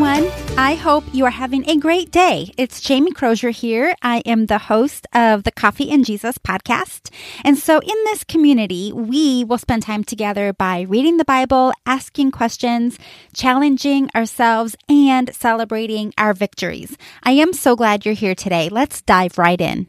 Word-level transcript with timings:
everyone. 0.00 0.30
I 0.56 0.76
hope 0.76 1.02
you 1.12 1.24
are 1.24 1.30
having 1.30 1.68
a 1.68 1.76
great 1.76 2.12
day. 2.12 2.52
It's 2.56 2.80
Jamie 2.80 3.10
Crozier 3.10 3.50
here. 3.50 3.96
I 4.00 4.18
am 4.20 4.46
the 4.46 4.58
host 4.58 5.08
of 5.12 5.42
the 5.42 5.50
Coffee 5.50 5.90
and 5.90 6.04
Jesus 6.04 6.38
podcast. 6.38 7.12
And 7.42 7.58
so 7.58 7.80
in 7.80 8.04
this 8.04 8.22
community, 8.22 8.92
we 8.92 9.42
will 9.42 9.58
spend 9.58 9.82
time 9.82 10.04
together 10.04 10.52
by 10.52 10.82
reading 10.82 11.16
the 11.16 11.24
Bible, 11.24 11.72
asking 11.84 12.30
questions, 12.30 12.96
challenging 13.34 14.08
ourselves, 14.14 14.76
and 14.88 15.34
celebrating 15.34 16.14
our 16.16 16.32
victories. 16.32 16.96
I 17.24 17.32
am 17.32 17.52
so 17.52 17.74
glad 17.74 18.04
you're 18.04 18.14
here 18.14 18.36
today. 18.36 18.68
Let's 18.68 19.02
dive 19.02 19.36
right 19.36 19.60
in. 19.60 19.88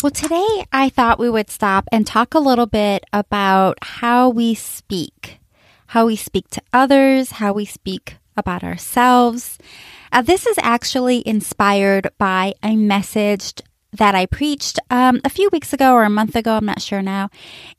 Well, 0.00 0.12
today 0.12 0.64
I 0.70 0.90
thought 0.90 1.18
we 1.18 1.28
would 1.28 1.50
stop 1.50 1.88
and 1.90 2.06
talk 2.06 2.34
a 2.34 2.38
little 2.38 2.66
bit 2.66 3.02
about 3.12 3.78
how 3.82 4.28
we 4.28 4.54
speak 4.54 5.40
how 5.88 6.06
we 6.06 6.16
speak 6.16 6.48
to 6.50 6.62
others, 6.72 7.32
how 7.32 7.52
we 7.52 7.64
speak 7.64 8.16
about 8.36 8.64
ourselves. 8.64 9.58
Uh, 10.12 10.22
this 10.22 10.46
is 10.46 10.58
actually 10.62 11.26
inspired 11.26 12.08
by 12.18 12.54
a 12.62 12.76
message 12.76 13.54
that 13.94 14.14
I 14.14 14.26
preached 14.26 14.78
um, 14.90 15.20
a 15.24 15.30
few 15.30 15.48
weeks 15.52 15.72
ago 15.72 15.92
or 15.92 16.02
a 16.02 16.10
month 16.10 16.34
ago, 16.34 16.56
I'm 16.56 16.66
not 16.66 16.82
sure 16.82 17.00
now. 17.00 17.30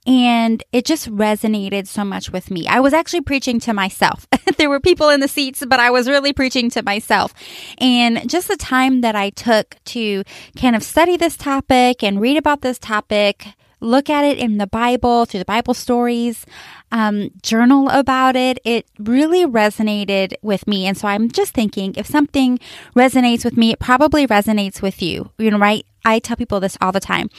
And 0.07 0.63
it 0.71 0.85
just 0.85 1.11
resonated 1.11 1.87
so 1.87 2.05
much 2.05 2.31
with 2.31 2.49
me. 2.49 2.67
I 2.67 2.79
was 2.79 2.93
actually 2.93 3.21
preaching 3.21 3.59
to 3.61 3.73
myself. 3.73 4.25
there 4.57 4.69
were 4.69 4.79
people 4.79 5.09
in 5.09 5.19
the 5.19 5.27
seats, 5.27 5.63
but 5.67 5.79
I 5.79 5.91
was 5.91 6.07
really 6.07 6.31
preaching 6.31 6.69
to 6.71 6.83
myself. 6.83 7.33
And 7.79 8.29
just 8.29 8.47
the 8.47 8.57
time 8.57 9.01
that 9.01 9.15
I 9.15 9.29
took 9.31 9.75
to 9.85 10.23
kind 10.57 10.75
of 10.75 10.83
study 10.83 11.17
this 11.17 11.35
topic 11.35 12.01
and 12.01 12.21
read 12.21 12.37
about 12.37 12.61
this 12.61 12.79
topic 12.79 13.47
look 13.79 14.09
at 14.09 14.25
it 14.25 14.37
in 14.37 14.57
the 14.57 14.67
Bible, 14.67 15.25
through 15.25 15.39
the 15.39 15.45
Bible 15.45 15.73
stories, 15.73 16.45
um, 16.91 17.29
journal 17.41 17.89
about 17.89 18.35
it. 18.35 18.59
It 18.63 18.87
really 18.99 19.45
resonated 19.45 20.33
with 20.41 20.67
me. 20.67 20.85
And 20.85 20.97
so 20.97 21.07
I'm 21.07 21.29
just 21.29 21.53
thinking 21.53 21.93
if 21.95 22.07
something 22.07 22.59
resonates 22.95 23.43
with 23.43 23.57
me, 23.57 23.71
it 23.71 23.79
probably 23.79 24.27
resonates 24.27 24.81
with 24.81 25.01
you. 25.01 25.31
You 25.37 25.51
know, 25.51 25.59
right? 25.59 25.85
I 26.05 26.19
tell 26.19 26.37
people 26.37 26.59
this 26.59 26.77
all 26.79 26.91
the 26.91 26.99
time. 26.99 27.29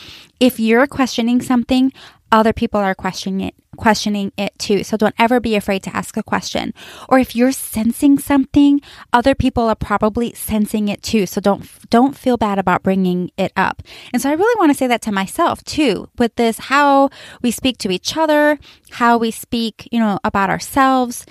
If 0.41 0.59
you're 0.59 0.87
questioning 0.89 1.41
something, 1.41 1.93
other 2.33 2.53
people 2.53 2.81
are 2.81 2.95
questioning 2.95 3.41
it 3.41 3.55
questioning 3.77 4.33
it 4.37 4.59
too. 4.59 4.83
So 4.83 4.97
don't 4.97 5.15
ever 5.19 5.39
be 5.39 5.55
afraid 5.55 5.83
to 5.85 5.95
ask 5.95 6.17
a 6.17 6.23
question. 6.23 6.75
Or 7.09 7.19
if 7.19 7.37
you're 7.37 7.53
sensing 7.53 8.19
something, 8.19 8.81
other 9.13 9.35
people 9.35 9.65
are 9.65 9.77
probably 9.77 10.33
sensing 10.33 10.89
it 10.89 11.03
too. 11.03 11.27
So 11.27 11.41
don't 11.41 11.69
don't 11.91 12.17
feel 12.17 12.37
bad 12.37 12.59
about 12.59 12.83
bringing 12.83 13.31
it 13.37 13.53
up. 13.57 13.83
And 14.13 14.21
so 14.21 14.31
I 14.31 14.33
really 14.33 14.59
want 14.59 14.71
to 14.71 14.79
say 14.79 14.87
that 14.87 15.03
to 15.03 15.13
myself 15.13 15.63
too 15.65 16.09
with 16.19 16.35
this 16.37 16.59
how 16.59 17.11
we 17.43 17.51
speak 17.51 17.79
to 17.79 17.91
each 17.91 18.17
other, 18.17 18.59
how 18.91 19.19
we 19.19 19.31
speak, 19.31 19.89
you 19.93 20.01
know, 20.01 20.19
about 20.25 20.51
ourselves 20.51 21.27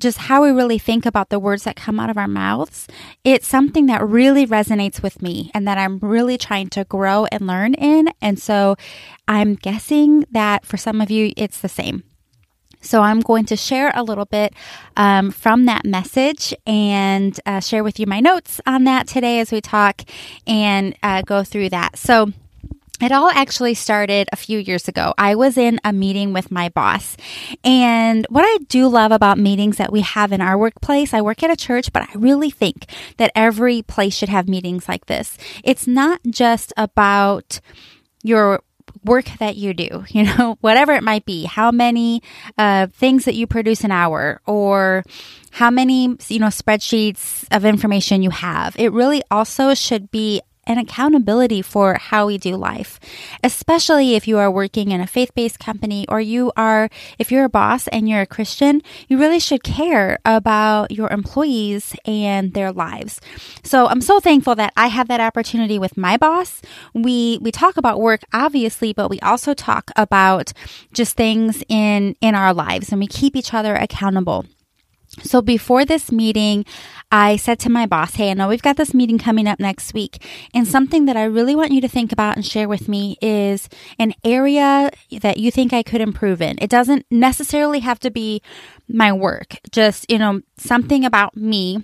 just 0.00 0.18
how 0.18 0.42
we 0.42 0.50
really 0.50 0.78
think 0.78 1.06
about 1.06 1.28
the 1.28 1.38
words 1.38 1.64
that 1.64 1.76
come 1.76 2.00
out 2.00 2.10
of 2.10 2.18
our 2.18 2.28
mouths, 2.28 2.88
it's 3.22 3.46
something 3.46 3.86
that 3.86 4.06
really 4.06 4.46
resonates 4.46 5.02
with 5.02 5.22
me 5.22 5.50
and 5.54 5.68
that 5.68 5.78
I'm 5.78 5.98
really 5.98 6.38
trying 6.38 6.68
to 6.70 6.84
grow 6.84 7.26
and 7.26 7.46
learn 7.46 7.74
in. 7.74 8.08
And 8.20 8.38
so 8.38 8.76
I'm 9.28 9.54
guessing 9.54 10.24
that 10.30 10.64
for 10.64 10.76
some 10.76 11.00
of 11.00 11.10
you, 11.10 11.32
it's 11.36 11.60
the 11.60 11.68
same. 11.68 12.02
So 12.82 13.02
I'm 13.02 13.20
going 13.20 13.44
to 13.46 13.56
share 13.56 13.92
a 13.94 14.02
little 14.02 14.24
bit 14.24 14.54
um, 14.96 15.30
from 15.30 15.66
that 15.66 15.84
message 15.84 16.54
and 16.66 17.38
uh, 17.44 17.60
share 17.60 17.84
with 17.84 18.00
you 18.00 18.06
my 18.06 18.20
notes 18.20 18.60
on 18.66 18.84
that 18.84 19.06
today 19.06 19.40
as 19.40 19.52
we 19.52 19.60
talk 19.60 20.02
and 20.46 20.96
uh, 21.02 21.22
go 21.22 21.44
through 21.44 21.68
that. 21.70 21.98
So 21.98 22.32
it 23.00 23.12
all 23.12 23.30
actually 23.30 23.74
started 23.74 24.28
a 24.32 24.36
few 24.36 24.58
years 24.58 24.88
ago. 24.88 25.14
I 25.16 25.34
was 25.34 25.56
in 25.56 25.80
a 25.84 25.92
meeting 25.92 26.32
with 26.32 26.50
my 26.50 26.68
boss. 26.68 27.16
And 27.64 28.26
what 28.28 28.44
I 28.44 28.58
do 28.68 28.88
love 28.88 29.12
about 29.12 29.38
meetings 29.38 29.78
that 29.78 29.92
we 29.92 30.00
have 30.02 30.32
in 30.32 30.40
our 30.40 30.58
workplace, 30.58 31.14
I 31.14 31.20
work 31.20 31.42
at 31.42 31.50
a 31.50 31.56
church, 31.56 31.92
but 31.92 32.02
I 32.02 32.12
really 32.14 32.50
think 32.50 32.86
that 33.16 33.32
every 33.34 33.82
place 33.82 34.14
should 34.14 34.28
have 34.28 34.48
meetings 34.48 34.88
like 34.88 35.06
this. 35.06 35.36
It's 35.64 35.86
not 35.86 36.20
just 36.28 36.72
about 36.76 37.60
your 38.22 38.62
work 39.04 39.26
that 39.38 39.56
you 39.56 39.74
do, 39.74 40.04
you 40.08 40.24
know, 40.24 40.58
whatever 40.60 40.92
it 40.92 41.02
might 41.02 41.24
be, 41.24 41.44
how 41.44 41.70
many 41.70 42.22
uh, 42.58 42.86
things 42.88 43.24
that 43.24 43.34
you 43.34 43.46
produce 43.46 43.84
an 43.84 43.90
hour 43.92 44.40
or 44.46 45.04
how 45.52 45.70
many, 45.70 46.16
you 46.28 46.38
know, 46.38 46.46
spreadsheets 46.46 47.46
of 47.50 47.64
information 47.64 48.22
you 48.22 48.30
have. 48.30 48.76
It 48.78 48.92
really 48.92 49.22
also 49.30 49.74
should 49.74 50.10
be 50.10 50.42
and 50.70 50.78
accountability 50.78 51.60
for 51.60 51.94
how 51.94 52.28
we 52.28 52.38
do 52.38 52.54
life, 52.54 53.00
especially 53.42 54.14
if 54.14 54.28
you 54.28 54.38
are 54.38 54.48
working 54.48 54.92
in 54.92 55.00
a 55.00 55.06
faith 55.06 55.34
based 55.34 55.58
company 55.58 56.06
or 56.08 56.20
you 56.20 56.52
are, 56.56 56.88
if 57.18 57.32
you're 57.32 57.44
a 57.44 57.48
boss 57.48 57.88
and 57.88 58.08
you're 58.08 58.20
a 58.20 58.26
Christian, 58.26 58.80
you 59.08 59.18
really 59.18 59.40
should 59.40 59.64
care 59.64 60.20
about 60.24 60.92
your 60.92 61.10
employees 61.10 61.96
and 62.04 62.54
their 62.54 62.70
lives. 62.70 63.20
So 63.64 63.88
I'm 63.88 64.00
so 64.00 64.20
thankful 64.20 64.54
that 64.54 64.72
I 64.76 64.86
have 64.86 65.08
that 65.08 65.20
opportunity 65.20 65.76
with 65.76 65.96
my 65.96 66.16
boss. 66.16 66.62
We, 66.94 67.40
we 67.42 67.50
talk 67.50 67.76
about 67.76 68.00
work, 68.00 68.20
obviously, 68.32 68.92
but 68.92 69.10
we 69.10 69.18
also 69.20 69.54
talk 69.54 69.90
about 69.96 70.52
just 70.92 71.16
things 71.16 71.64
in, 71.68 72.14
in 72.20 72.36
our 72.36 72.54
lives 72.54 72.92
and 72.92 73.00
we 73.00 73.08
keep 73.08 73.34
each 73.34 73.52
other 73.52 73.74
accountable. 73.74 74.46
So 75.22 75.42
before 75.42 75.84
this 75.84 76.12
meeting, 76.12 76.64
I 77.10 77.36
said 77.36 77.58
to 77.60 77.70
my 77.70 77.86
boss, 77.86 78.14
Hey, 78.14 78.30
I 78.30 78.34
know 78.34 78.48
we've 78.48 78.62
got 78.62 78.76
this 78.76 78.94
meeting 78.94 79.18
coming 79.18 79.48
up 79.48 79.58
next 79.58 79.92
week. 79.92 80.24
And 80.54 80.66
something 80.66 81.06
that 81.06 81.16
I 81.16 81.24
really 81.24 81.56
want 81.56 81.72
you 81.72 81.80
to 81.80 81.88
think 81.88 82.12
about 82.12 82.36
and 82.36 82.46
share 82.46 82.68
with 82.68 82.88
me 82.88 83.16
is 83.20 83.68
an 83.98 84.14
area 84.24 84.90
that 85.20 85.38
you 85.38 85.50
think 85.50 85.72
I 85.72 85.82
could 85.82 86.00
improve 86.00 86.40
in. 86.40 86.58
It 86.60 86.70
doesn't 86.70 87.06
necessarily 87.10 87.80
have 87.80 87.98
to 88.00 88.10
be 88.10 88.40
my 88.88 89.12
work, 89.12 89.56
just, 89.72 90.10
you 90.10 90.18
know, 90.18 90.42
something 90.56 91.04
about 91.04 91.36
me 91.36 91.82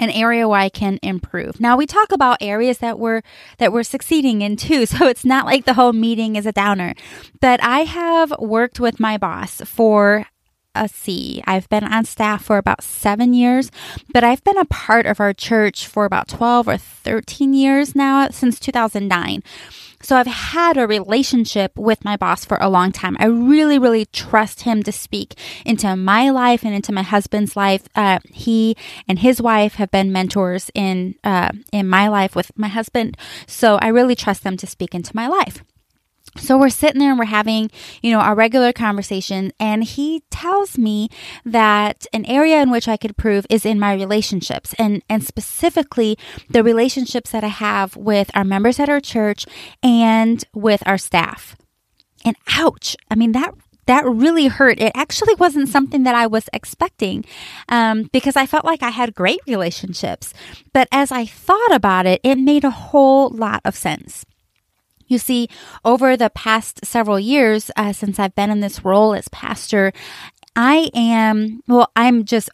an 0.00 0.10
area 0.10 0.48
where 0.48 0.60
I 0.60 0.68
can 0.68 0.98
improve. 1.02 1.60
Now 1.60 1.76
we 1.76 1.86
talk 1.86 2.10
about 2.10 2.38
areas 2.40 2.78
that 2.78 2.98
we're 2.98 3.22
that 3.58 3.72
we're 3.72 3.84
succeeding 3.84 4.42
in 4.42 4.56
too, 4.56 4.86
so 4.86 5.06
it's 5.06 5.24
not 5.24 5.46
like 5.46 5.64
the 5.64 5.74
whole 5.74 5.92
meeting 5.92 6.36
is 6.36 6.46
a 6.46 6.52
downer. 6.52 6.94
But 7.40 7.62
I 7.62 7.80
have 7.80 8.34
worked 8.38 8.80
with 8.80 8.98
my 8.98 9.18
boss 9.18 9.60
for 9.64 10.26
a 10.74 10.88
C. 10.88 11.42
I've 11.46 11.68
been 11.68 11.84
on 11.84 12.04
staff 12.04 12.44
for 12.44 12.58
about 12.58 12.82
seven 12.82 13.34
years, 13.34 13.70
but 14.12 14.24
I've 14.24 14.44
been 14.44 14.58
a 14.58 14.64
part 14.64 15.06
of 15.06 15.20
our 15.20 15.32
church 15.32 15.86
for 15.86 16.04
about 16.04 16.28
12 16.28 16.68
or 16.68 16.76
13 16.76 17.54
years 17.54 17.94
now, 17.94 18.28
since 18.30 18.58
2009. 18.58 19.42
So 20.04 20.16
I've 20.16 20.26
had 20.26 20.76
a 20.76 20.86
relationship 20.86 21.78
with 21.78 22.04
my 22.04 22.16
boss 22.16 22.44
for 22.44 22.58
a 22.60 22.68
long 22.68 22.92
time. 22.92 23.16
I 23.18 23.24
really, 23.24 23.78
really 23.78 24.04
trust 24.04 24.62
him 24.62 24.82
to 24.82 24.92
speak 24.92 25.34
into 25.64 25.96
my 25.96 26.28
life 26.28 26.62
and 26.62 26.74
into 26.74 26.92
my 26.92 27.00
husband's 27.00 27.56
life. 27.56 27.88
Uh, 27.94 28.18
he 28.30 28.76
and 29.08 29.20
his 29.20 29.40
wife 29.40 29.76
have 29.76 29.90
been 29.90 30.12
mentors 30.12 30.70
in 30.74 31.14
uh, 31.24 31.52
in 31.72 31.88
my 31.88 32.08
life 32.08 32.36
with 32.36 32.52
my 32.54 32.68
husband, 32.68 33.16
so 33.46 33.76
I 33.76 33.88
really 33.88 34.14
trust 34.14 34.44
them 34.44 34.58
to 34.58 34.66
speak 34.66 34.94
into 34.94 35.16
my 35.16 35.26
life. 35.26 35.64
So 36.36 36.58
we're 36.58 36.68
sitting 36.68 36.98
there 36.98 37.10
and 37.10 37.18
we're 37.18 37.26
having, 37.26 37.70
you 38.02 38.10
know, 38.10 38.18
our 38.18 38.34
regular 38.34 38.72
conversation 38.72 39.52
and 39.60 39.84
he 39.84 40.22
tells 40.30 40.76
me 40.76 41.08
that 41.44 42.06
an 42.12 42.24
area 42.26 42.60
in 42.60 42.70
which 42.70 42.88
I 42.88 42.96
could 42.96 43.12
improve 43.12 43.46
is 43.48 43.64
in 43.64 43.78
my 43.78 43.94
relationships 43.94 44.74
and 44.78 45.02
and 45.08 45.24
specifically 45.24 46.18
the 46.50 46.64
relationships 46.64 47.30
that 47.30 47.44
I 47.44 47.48
have 47.48 47.96
with 47.96 48.30
our 48.34 48.44
members 48.44 48.80
at 48.80 48.88
our 48.88 49.00
church 49.00 49.46
and 49.82 50.44
with 50.54 50.82
our 50.86 50.98
staff. 50.98 51.56
And 52.24 52.36
ouch, 52.48 52.96
I 53.10 53.14
mean 53.14 53.32
that 53.32 53.54
that 53.86 54.06
really 54.06 54.46
hurt. 54.46 54.80
It 54.80 54.92
actually 54.94 55.34
wasn't 55.34 55.68
something 55.68 56.04
that 56.04 56.14
I 56.14 56.26
was 56.26 56.48
expecting 56.52 57.24
um, 57.68 58.04
because 58.12 58.36
I 58.36 58.46
felt 58.46 58.64
like 58.64 58.82
I 58.82 58.90
had 58.90 59.14
great 59.14 59.40
relationships. 59.46 60.32
But 60.72 60.88
as 60.90 61.12
I 61.12 61.26
thought 61.26 61.74
about 61.74 62.06
it, 62.06 62.20
it 62.24 62.36
made 62.36 62.64
a 62.64 62.70
whole 62.70 63.28
lot 63.28 63.60
of 63.64 63.76
sense. 63.76 64.24
You 65.14 65.18
see, 65.18 65.48
over 65.84 66.16
the 66.16 66.28
past 66.28 66.84
several 66.84 67.20
years, 67.20 67.70
uh, 67.76 67.92
since 67.92 68.18
I've 68.18 68.34
been 68.34 68.50
in 68.50 68.58
this 68.58 68.84
role 68.84 69.14
as 69.14 69.28
pastor, 69.28 69.92
I 70.56 70.90
am, 70.92 71.60
well, 71.68 71.92
I'm 71.94 72.24
just 72.24 72.50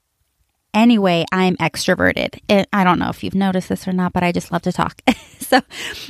anyway, 0.75 1.25
I'm 1.33 1.57
extroverted. 1.57 2.41
It, 2.49 2.69
I 2.73 2.85
don't 2.85 2.99
know 2.99 3.09
if 3.09 3.23
you've 3.23 3.35
noticed 3.35 3.69
this 3.69 3.89
or 3.89 3.93
not, 3.93 4.13
but 4.13 4.23
I 4.23 4.33
just 4.33 4.53
love 4.53 4.63
to 4.63 4.73
talk. 4.73 5.01
so 5.39 5.61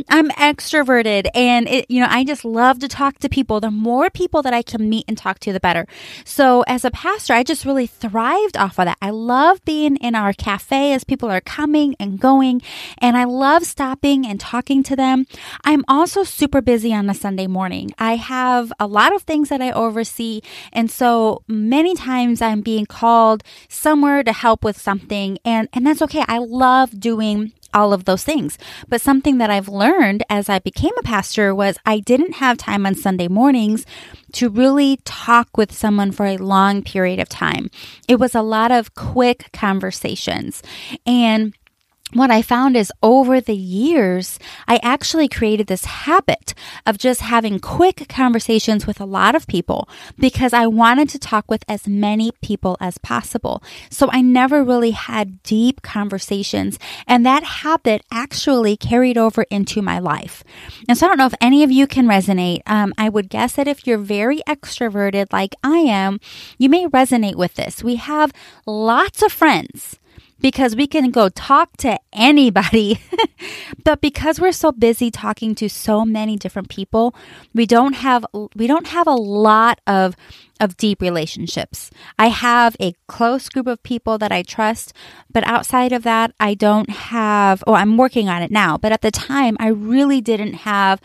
I'm 0.09 0.29
extroverted 0.31 1.29
and 1.35 1.69
it, 1.69 1.91
you 1.91 2.01
know, 2.01 2.09
I 2.11 2.25
just 2.25 2.45
love 2.45 2.79
to 2.81 2.89
talk 2.89 3.19
to 3.21 3.29
people. 3.29 3.61
The 3.61 3.71
more 3.71 4.11
people 4.11 4.43
that 4.43 4.55
I 4.55 4.63
can 4.63 4.89
meet 4.89 5.05
and 5.09 5.17
talk 5.17 5.39
to, 5.41 5.53
the 5.53 5.61
better. 5.61 5.87
So 6.25 6.63
as 6.67 6.85
a 6.85 6.91
pastor, 6.91 7.35
I 7.35 7.43
just 7.43 7.65
really 7.65 7.87
thrived 7.87 8.57
off 8.57 8.79
of 8.79 8.87
that. 8.87 8.99
I 9.01 9.11
love 9.11 9.65
being 9.65 9.97
in 9.97 10.15
our 10.15 10.33
cafe 10.33 10.93
as 10.93 11.05
people 11.05 11.31
are 11.31 11.41
coming 11.41 11.97
and 11.99 12.21
going 12.21 12.63
and 12.99 13.17
I 13.17 13.25
love 13.25 13.65
stopping 13.65 14.27
and 14.27 14.39
talking 14.39 14.83
to 14.85 14.97
them. 14.97 15.27
I'm 15.65 15.85
also 15.89 16.25
super 16.25 16.61
busy 16.61 16.93
on 16.93 17.09
a 17.09 17.15
Sunday 17.15 17.47
morning. 17.47 17.93
I 17.99 18.17
have 18.17 18.73
a 18.79 18.87
lot 18.87 19.15
of 19.15 19.23
things 19.23 19.49
that 19.49 19.63
I 19.63 19.71
oversee. 19.71 20.41
And 20.73 20.91
so 20.91 21.43
many 21.47 21.95
times 21.95 22.43
I'm 22.43 22.61
being 22.61 22.87
called 22.87 23.43
somewhere 23.69 24.23
to 24.23 24.33
help 24.33 24.50
help 24.51 24.65
with 24.65 24.77
something 24.77 25.39
and 25.45 25.69
and 25.73 25.87
that's 25.87 26.03
okay. 26.03 26.25
I 26.27 26.39
love 26.39 26.99
doing 26.99 27.53
all 27.73 27.93
of 27.93 28.05
those 28.05 28.25
things. 28.25 28.59
But 28.89 29.01
something 29.01 29.39
that 29.39 29.49
I've 29.49 29.69
learned 29.69 30.25
as 30.29 30.49
I 30.49 30.59
became 30.59 30.91
a 30.99 31.05
pastor 31.05 31.55
was 31.55 31.79
I 31.87 32.01
didn't 32.01 32.35
have 32.35 32.59
time 32.59 32.85
on 32.85 32.97
Sunday 32.97 33.29
mornings 33.29 33.87
to 34.33 34.49
really 34.49 34.99
talk 35.05 35.57
with 35.57 35.71
someone 35.73 36.11
for 36.11 36.27
a 36.27 36.37
long 36.37 36.83
period 36.83 37.21
of 37.21 37.29
time. 37.29 37.71
It 38.09 38.19
was 38.19 38.35
a 38.35 38.43
lot 38.43 38.73
of 38.73 38.95
quick 38.95 39.51
conversations. 39.53 40.65
And 41.07 41.55
what 42.13 42.31
I 42.31 42.43
found 42.43 42.77
is 42.77 42.93
over 43.03 43.41
the 43.41 43.55
years, 43.55 44.39
I 44.67 44.81
actually 44.83 45.29
created 45.29 45.69
this 45.69 45.85
habit 45.85 46.55
of 46.87 46.99
just 46.99 47.21
having 47.21 47.61
quick 47.61 48.09
conversations 48.09 48.87
with 48.87 49.01
a 49.01 49.05
lot 49.05 49.35
of 49.35 49.47
people 49.47 49.89
because 50.19 50.53
I 50.53 50.67
wanted 50.67 51.09
to 51.11 51.19
talk 51.19 51.49
with 51.49 51.65
as 51.69 51.87
many 51.87 52.33
people 52.43 52.77
as 52.81 52.99
possible. 52.99 53.63
So 53.91 54.09
I 54.11 54.23
never 54.23 54.65
really 54.65 54.91
had 54.91 55.43
deep 55.43 55.83
conversations 55.83 56.79
and 57.07 57.25
that 57.25 57.45
habit 57.45 58.03
actually 58.11 58.77
carried 58.77 59.17
over 59.17 59.43
into 59.51 59.81
my 59.81 59.99
life. 59.99 60.43
And 60.89 60.99
so 60.99 61.07
I 61.07 61.09
don't 61.11 61.19
know 61.19 61.27
if 61.27 61.35
any 61.41 61.63
of 61.63 61.71
you 61.71 61.87
can 61.87 62.07
resonate. 62.07 62.63
Um, 62.67 62.93
I 62.99 63.09
would 63.09 63.29
guess 63.29 63.53
that 63.55 63.69
if 63.69 63.87
you're 63.87 63.99
very 63.99 64.41
extroverted 64.49 65.33
like 65.33 65.55
I 65.63 65.79
am, 65.79 66.19
you 66.59 66.69
may 66.69 66.87
resonate 66.87 67.37
with 67.37 67.55
this. 67.55 67.85
We 67.85 67.97
have 67.97 68.33
lots 68.67 69.23
of 69.23 69.31
friends 69.31 70.00
because 70.41 70.75
we 70.75 70.87
can 70.87 71.11
go 71.11 71.29
talk 71.29 71.77
to 71.79 71.99
anybody. 72.13 73.01
but 73.85 74.01
because 74.01 74.41
we're 74.41 74.53
so 74.53 74.73
busy 74.73 75.11
talking 75.11 75.55
to 75.57 75.69
so 75.69 76.05
many 76.05 76.37
different 76.37 76.69
people, 76.69 77.15
we 77.55 77.67
don't 77.67 77.95
have 77.95 78.25
we 78.55 78.67
don't 78.67 78.89
have 78.89 79.07
a 79.07 79.15
lot 79.15 79.81
of 79.87 80.17
of 80.61 80.77
deep 80.77 81.01
relationships. 81.01 81.91
I 82.19 82.29
have 82.29 82.77
a 82.81 82.95
close 83.07 83.49
group 83.49 83.67
of 83.67 83.83
people 83.83 84.19
that 84.19 84.33
I 84.33 84.43
trust, 84.43 84.93
but 85.33 85.47
outside 85.47 85.93
of 85.93 86.03
that, 86.03 86.33
I 86.39 86.55
don't 86.55 86.91
have 86.91 87.63
oh, 87.67 87.75
I'm 87.75 87.97
working 87.97 88.29
on 88.29 88.43
it 88.43 88.51
now, 88.51 88.77
but 88.77 88.93
at 88.93 89.03
the 89.03 89.11
time 89.11 89.57
I 89.61 89.69
really 89.69 90.21
didn't 90.21 90.55
have 90.55 91.01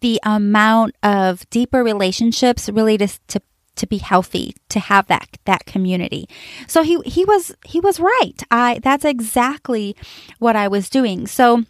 the 0.00 0.20
amount 0.24 0.96
of 1.04 1.48
deeper 1.50 1.84
relationships 1.84 2.68
really 2.68 2.98
to, 2.98 3.08
to 3.28 3.40
to 3.76 3.86
be 3.86 3.98
healthy, 3.98 4.54
to 4.68 4.80
have 4.80 5.06
that 5.06 5.38
that 5.44 5.66
community. 5.66 6.28
So 6.66 6.82
he 6.82 6.98
he 7.04 7.24
was 7.24 7.54
he 7.64 7.80
was 7.80 8.00
right. 8.00 8.42
I 8.50 8.80
that's 8.82 9.04
exactly 9.04 9.96
what 10.38 10.56
I 10.56 10.68
was 10.68 10.88
doing. 10.88 11.26
So 11.26 11.64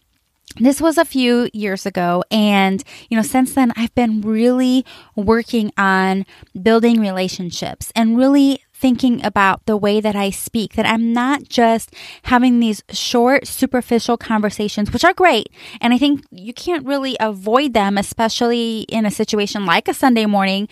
this 0.59 0.81
was 0.81 0.99
a 0.99 1.05
few 1.05 1.49
years 1.53 1.87
ago 1.87 2.23
and 2.31 2.85
you 3.09 3.17
know 3.17 3.23
since 3.23 3.55
then 3.55 3.73
I've 3.75 3.95
been 3.95 4.21
really 4.21 4.85
working 5.17 5.73
on 5.79 6.27
building 6.61 7.01
relationships 7.01 7.91
and 7.97 8.19
really 8.19 8.63
thinking 8.83 9.25
about 9.25 9.65
the 9.67 9.77
way 9.77 10.01
that 10.01 10.17
I 10.17 10.31
speak, 10.31 10.75
that 10.75 10.85
I'm 10.85 11.13
not 11.13 11.49
just 11.49 11.95
having 12.25 12.59
these 12.59 12.83
short, 12.91 13.47
superficial 13.47 14.17
conversations, 14.17 14.93
which 14.93 15.05
are 15.05 15.15
great. 15.15 15.51
And 15.81 15.95
I 15.95 15.99
think 15.99 16.25
you 16.33 16.53
can't 16.53 16.85
really 16.85 17.17
avoid 17.21 17.75
them, 17.75 17.97
especially 17.97 18.81
in 18.89 19.07
a 19.07 19.11
situation 19.11 19.65
like 19.65 19.87
a 19.87 19.95
Sunday 19.95 20.27
morning. 20.27 20.69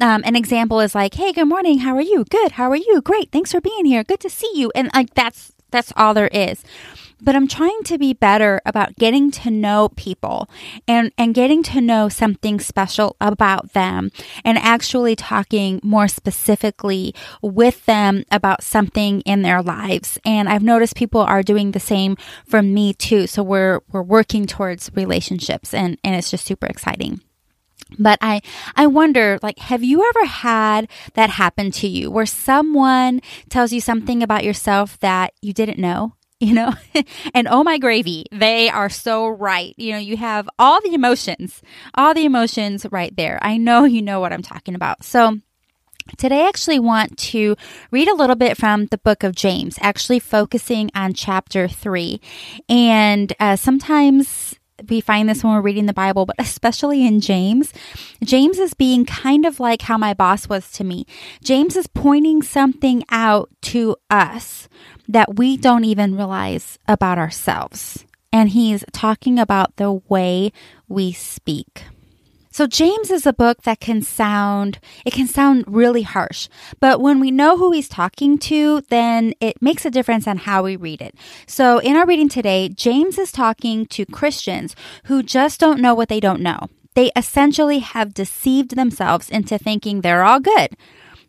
Um, 0.00 0.22
an 0.24 0.34
example 0.34 0.80
is 0.80 0.92
like, 0.92 1.14
Hey, 1.14 1.32
good 1.32 1.46
morning. 1.46 1.78
How 1.78 1.94
are 1.94 2.02
you? 2.02 2.24
Good. 2.24 2.52
How 2.52 2.68
are 2.68 2.76
you? 2.76 3.00
Great. 3.00 3.30
Thanks 3.30 3.52
for 3.52 3.60
being 3.60 3.84
here. 3.84 4.02
Good 4.02 4.20
to 4.20 4.30
see 4.30 4.50
you. 4.54 4.72
And 4.74 4.90
like, 4.92 5.14
that's, 5.14 5.52
that's 5.72 5.92
all 5.96 6.14
there 6.14 6.28
is 6.28 6.62
but 7.22 7.36
I'm 7.36 7.46
trying 7.46 7.82
to 7.84 7.98
be 7.98 8.12
better 8.12 8.60
about 8.66 8.96
getting 8.96 9.30
to 9.30 9.50
know 9.50 9.88
people 9.90 10.50
and, 10.88 11.12
and 11.16 11.34
getting 11.34 11.62
to 11.64 11.80
know 11.80 12.08
something 12.08 12.58
special 12.58 13.16
about 13.20 13.72
them 13.72 14.10
and 14.44 14.58
actually 14.58 15.14
talking 15.14 15.80
more 15.84 16.08
specifically 16.08 17.14
with 17.40 17.86
them 17.86 18.24
about 18.30 18.64
something 18.64 19.20
in 19.20 19.42
their 19.42 19.62
lives. 19.62 20.18
And 20.24 20.48
I've 20.48 20.64
noticed 20.64 20.96
people 20.96 21.20
are 21.20 21.42
doing 21.42 21.70
the 21.70 21.80
same 21.80 22.16
for 22.46 22.60
me 22.60 22.92
too. 22.92 23.28
So 23.28 23.42
we're, 23.42 23.80
we're 23.92 24.02
working 24.02 24.46
towards 24.46 24.90
relationships 24.94 25.72
and, 25.72 25.98
and 26.02 26.16
it's 26.16 26.30
just 26.30 26.44
super 26.44 26.66
exciting. 26.66 27.20
But 27.98 28.18
I, 28.20 28.40
I 28.76 28.86
wonder, 28.86 29.38
like, 29.42 29.58
have 29.58 29.82
you 29.82 30.06
ever 30.08 30.26
had 30.26 30.88
that 31.14 31.30
happen 31.30 31.70
to 31.72 31.88
you 31.88 32.10
where 32.10 32.26
someone 32.26 33.20
tells 33.48 33.72
you 33.72 33.80
something 33.80 34.22
about 34.22 34.44
yourself 34.44 34.98
that 35.00 35.32
you 35.40 35.52
didn't 35.52 35.78
know? 35.78 36.14
you 36.42 36.54
know? 36.54 36.72
and 37.34 37.46
oh 37.48 37.62
my 37.62 37.78
gravy, 37.78 38.26
they 38.32 38.68
are 38.68 38.90
so 38.90 39.28
right. 39.28 39.74
You 39.76 39.92
know, 39.92 39.98
you 39.98 40.16
have 40.16 40.48
all 40.58 40.80
the 40.80 40.92
emotions, 40.92 41.62
all 41.94 42.14
the 42.14 42.24
emotions 42.24 42.84
right 42.90 43.14
there. 43.16 43.38
I 43.40 43.58
know 43.58 43.84
you 43.84 44.02
know 44.02 44.18
what 44.18 44.32
I'm 44.32 44.42
talking 44.42 44.74
about. 44.74 45.04
So, 45.04 45.38
Today, 46.18 46.42
I 46.42 46.48
actually 46.48 46.80
want 46.80 47.16
to 47.16 47.54
read 47.92 48.08
a 48.08 48.14
little 48.14 48.34
bit 48.34 48.56
from 48.56 48.86
the 48.86 48.98
book 48.98 49.22
of 49.22 49.36
James, 49.36 49.78
actually 49.80 50.18
focusing 50.18 50.90
on 50.96 51.14
chapter 51.14 51.68
three. 51.68 52.20
And 52.68 53.32
uh, 53.38 53.54
sometimes 53.54 54.56
we 54.88 55.00
find 55.00 55.28
this 55.28 55.42
when 55.42 55.52
we're 55.52 55.60
reading 55.60 55.86
the 55.86 55.92
Bible, 55.92 56.26
but 56.26 56.36
especially 56.38 57.06
in 57.06 57.20
James. 57.20 57.72
James 58.22 58.58
is 58.58 58.74
being 58.74 59.04
kind 59.04 59.44
of 59.46 59.60
like 59.60 59.82
how 59.82 59.98
my 59.98 60.14
boss 60.14 60.48
was 60.48 60.70
to 60.72 60.84
me. 60.84 61.06
James 61.42 61.76
is 61.76 61.86
pointing 61.86 62.42
something 62.42 63.04
out 63.10 63.50
to 63.62 63.96
us 64.10 64.68
that 65.08 65.36
we 65.36 65.56
don't 65.56 65.84
even 65.84 66.16
realize 66.16 66.78
about 66.88 67.18
ourselves. 67.18 68.04
And 68.32 68.48
he's 68.50 68.84
talking 68.92 69.38
about 69.38 69.76
the 69.76 69.92
way 70.08 70.52
we 70.88 71.12
speak. 71.12 71.84
So 72.52 72.66
James 72.66 73.10
is 73.10 73.26
a 73.26 73.32
book 73.32 73.62
that 73.62 73.80
can 73.80 74.02
sound, 74.02 74.78
it 75.06 75.14
can 75.14 75.26
sound 75.26 75.64
really 75.66 76.02
harsh, 76.02 76.48
but 76.80 77.00
when 77.00 77.18
we 77.18 77.30
know 77.30 77.56
who 77.56 77.72
he's 77.72 77.88
talking 77.88 78.36
to, 78.40 78.82
then 78.90 79.32
it 79.40 79.62
makes 79.62 79.86
a 79.86 79.90
difference 79.90 80.28
on 80.28 80.36
how 80.36 80.62
we 80.62 80.76
read 80.76 81.00
it. 81.00 81.14
So 81.46 81.78
in 81.78 81.96
our 81.96 82.04
reading 82.06 82.28
today, 82.28 82.68
James 82.68 83.16
is 83.16 83.32
talking 83.32 83.86
to 83.86 84.04
Christians 84.04 84.76
who 85.04 85.22
just 85.22 85.58
don't 85.60 85.80
know 85.80 85.94
what 85.94 86.10
they 86.10 86.20
don't 86.20 86.42
know. 86.42 86.68
They 86.94 87.10
essentially 87.16 87.78
have 87.78 88.12
deceived 88.12 88.76
themselves 88.76 89.30
into 89.30 89.56
thinking 89.56 90.02
they're 90.02 90.22
all 90.22 90.40
good 90.40 90.76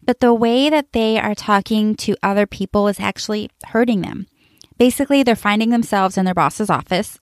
but 0.05 0.19
the 0.19 0.33
way 0.33 0.69
that 0.69 0.91
they 0.91 1.17
are 1.17 1.35
talking 1.35 1.95
to 1.95 2.15
other 2.21 2.45
people 2.45 2.87
is 2.87 2.99
actually 2.99 3.49
hurting 3.67 4.01
them. 4.01 4.27
Basically, 4.77 5.23
they're 5.23 5.35
finding 5.35 5.69
themselves 5.69 6.17
in 6.17 6.25
their 6.25 6.33
boss's 6.33 6.69
office, 6.69 7.17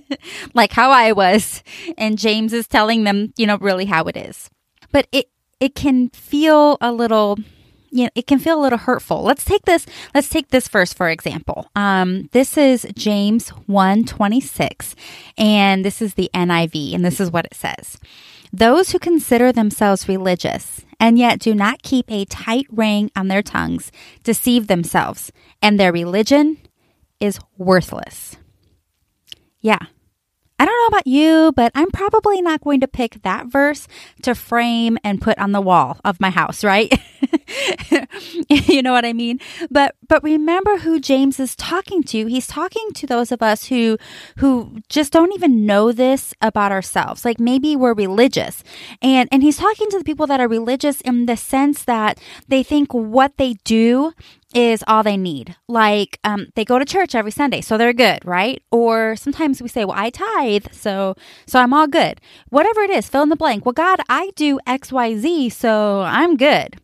like 0.54 0.72
how 0.72 0.90
I 0.90 1.12
was, 1.12 1.62
and 1.98 2.18
James 2.18 2.52
is 2.52 2.66
telling 2.66 3.04
them, 3.04 3.32
you 3.36 3.46
know, 3.46 3.58
really 3.58 3.84
how 3.86 4.04
it 4.04 4.16
is. 4.16 4.50
But 4.92 5.06
it 5.12 5.26
it 5.60 5.74
can 5.74 6.10
feel 6.10 6.76
a 6.80 6.92
little 6.92 7.38
you 7.90 8.04
know, 8.04 8.10
it 8.16 8.26
can 8.26 8.40
feel 8.40 8.60
a 8.60 8.62
little 8.62 8.78
hurtful. 8.78 9.22
Let's 9.22 9.44
take 9.44 9.62
this. 9.66 9.86
Let's 10.14 10.28
take 10.28 10.48
this 10.48 10.66
verse 10.66 10.92
for 10.92 11.08
example. 11.08 11.70
Um, 11.76 12.28
this 12.32 12.58
is 12.58 12.86
James 12.94 13.50
one 13.50 14.04
twenty 14.04 14.40
six, 14.40 14.96
and 15.38 15.84
this 15.84 16.02
is 16.02 16.14
the 16.14 16.28
NIV, 16.34 16.94
and 16.94 17.04
this 17.04 17.20
is 17.20 17.30
what 17.30 17.44
it 17.44 17.54
says: 17.54 17.98
Those 18.52 18.90
who 18.90 18.98
consider 18.98 19.52
themselves 19.52 20.08
religious 20.08 20.84
and 20.98 21.18
yet 21.18 21.38
do 21.38 21.54
not 21.54 21.82
keep 21.82 22.10
a 22.10 22.24
tight 22.24 22.66
ring 22.70 23.10
on 23.14 23.28
their 23.28 23.42
tongues 23.42 23.92
deceive 24.22 24.66
themselves, 24.66 25.30
and 25.62 25.78
their 25.78 25.92
religion 25.92 26.58
is 27.20 27.38
worthless. 27.56 28.36
Yeah. 29.60 29.78
I 30.58 30.66
don't 30.66 30.82
know 30.82 30.96
about 30.96 31.06
you, 31.06 31.52
but 31.56 31.72
I'm 31.74 31.90
probably 31.90 32.40
not 32.40 32.62
going 32.62 32.80
to 32.80 32.88
pick 32.88 33.22
that 33.22 33.48
verse 33.48 33.88
to 34.22 34.36
frame 34.36 34.98
and 35.02 35.20
put 35.20 35.36
on 35.38 35.50
the 35.50 35.60
wall 35.60 35.98
of 36.04 36.20
my 36.20 36.30
house, 36.30 36.62
right? 36.62 36.92
you 38.48 38.80
know 38.80 38.92
what 38.92 39.04
I 39.04 39.12
mean? 39.12 39.40
But 39.70 39.96
but 40.08 40.22
remember 40.22 40.78
who 40.78 41.00
James 41.00 41.40
is 41.40 41.56
talking 41.56 42.04
to. 42.04 42.26
He's 42.26 42.46
talking 42.46 42.92
to 42.94 43.06
those 43.06 43.32
of 43.32 43.42
us 43.42 43.64
who 43.64 43.98
who 44.38 44.80
just 44.88 45.12
don't 45.12 45.34
even 45.34 45.66
know 45.66 45.90
this 45.90 46.32
about 46.40 46.70
ourselves. 46.70 47.24
Like 47.24 47.40
maybe 47.40 47.74
we're 47.74 47.92
religious. 47.92 48.62
And 49.02 49.28
and 49.32 49.42
he's 49.42 49.56
talking 49.56 49.90
to 49.90 49.98
the 49.98 50.04
people 50.04 50.28
that 50.28 50.40
are 50.40 50.48
religious 50.48 51.00
in 51.00 51.26
the 51.26 51.36
sense 51.36 51.82
that 51.84 52.20
they 52.46 52.62
think 52.62 52.94
what 52.94 53.36
they 53.38 53.54
do 53.64 54.12
is 54.54 54.84
all 54.86 55.02
they 55.02 55.16
need. 55.16 55.56
Like 55.68 56.18
um, 56.24 56.48
they 56.54 56.64
go 56.64 56.78
to 56.78 56.84
church 56.84 57.14
every 57.14 57.32
Sunday, 57.32 57.60
so 57.60 57.76
they're 57.76 57.92
good, 57.92 58.24
right? 58.24 58.62
Or 58.70 59.16
sometimes 59.16 59.60
we 59.60 59.68
say, 59.68 59.84
"Well, 59.84 59.98
I 59.98 60.10
tithe, 60.10 60.66
so 60.72 61.16
so 61.46 61.58
I'm 61.60 61.74
all 61.74 61.86
good." 61.86 62.20
Whatever 62.48 62.82
it 62.82 62.90
is, 62.90 63.08
fill 63.08 63.22
in 63.24 63.28
the 63.28 63.36
blank. 63.36 63.66
Well, 63.66 63.72
God, 63.72 64.00
I 64.08 64.30
do 64.36 64.58
X, 64.66 64.92
Y, 64.92 65.16
Z, 65.16 65.50
so 65.50 66.02
I'm 66.02 66.36
good. 66.36 66.76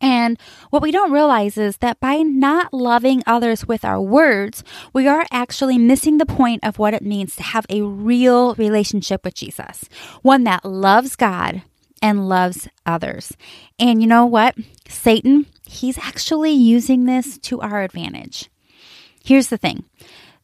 And 0.00 0.38
what 0.70 0.82
we 0.82 0.92
don't 0.92 1.12
realize 1.12 1.58
is 1.58 1.78
that 1.78 1.98
by 2.00 2.18
not 2.18 2.72
loving 2.72 3.22
others 3.26 3.66
with 3.66 3.84
our 3.84 4.00
words, 4.00 4.62
we 4.92 5.08
are 5.08 5.26
actually 5.32 5.76
missing 5.76 6.18
the 6.18 6.26
point 6.26 6.64
of 6.64 6.78
what 6.78 6.94
it 6.94 7.02
means 7.02 7.34
to 7.36 7.42
have 7.42 7.66
a 7.68 7.82
real 7.82 8.54
relationship 8.54 9.24
with 9.24 9.34
Jesus, 9.34 9.88
one 10.22 10.44
that 10.44 10.64
loves 10.64 11.16
God 11.16 11.62
and 12.00 12.28
loves 12.28 12.68
others. 12.86 13.36
And 13.78 14.00
you 14.00 14.06
know 14.06 14.24
what? 14.24 14.54
Satan, 14.88 15.46
he's 15.68 15.98
actually 15.98 16.52
using 16.52 17.04
this 17.04 17.38
to 17.38 17.60
our 17.60 17.82
advantage. 17.82 18.50
Here's 19.24 19.48
the 19.48 19.58
thing 19.58 19.84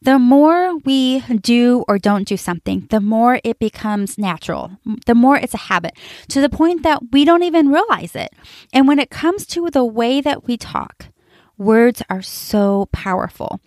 the 0.03 0.19
more 0.19 0.77
we 0.79 1.21
do 1.21 1.85
or 1.89 1.99
don't 1.99 2.29
do 2.29 2.37
something, 2.37 2.87
the 2.91 3.01
more 3.01 3.41
it 3.43 3.59
becomes 3.59 4.19
natural, 4.19 4.73
the 5.07 5.15
more 5.15 5.37
it's 5.37 5.55
a 5.55 5.59
habit 5.59 5.97
to 6.29 6.41
the 6.41 6.51
point 6.51 6.83
that 6.83 7.13
we 7.13 7.25
don't 7.25 7.43
even 7.43 7.71
realize 7.71 8.15
it. 8.15 8.31
And 8.73 8.87
when 8.87 8.99
it 8.99 9.11
comes 9.11 9.47
to 9.49 9.71
the 9.71 9.85
way 9.85 10.21
that 10.21 10.47
we 10.47 10.57
talk, 10.57 11.09
Words 11.57 12.03
are 12.11 12.23
so 12.23 12.89
powerful. 12.91 13.61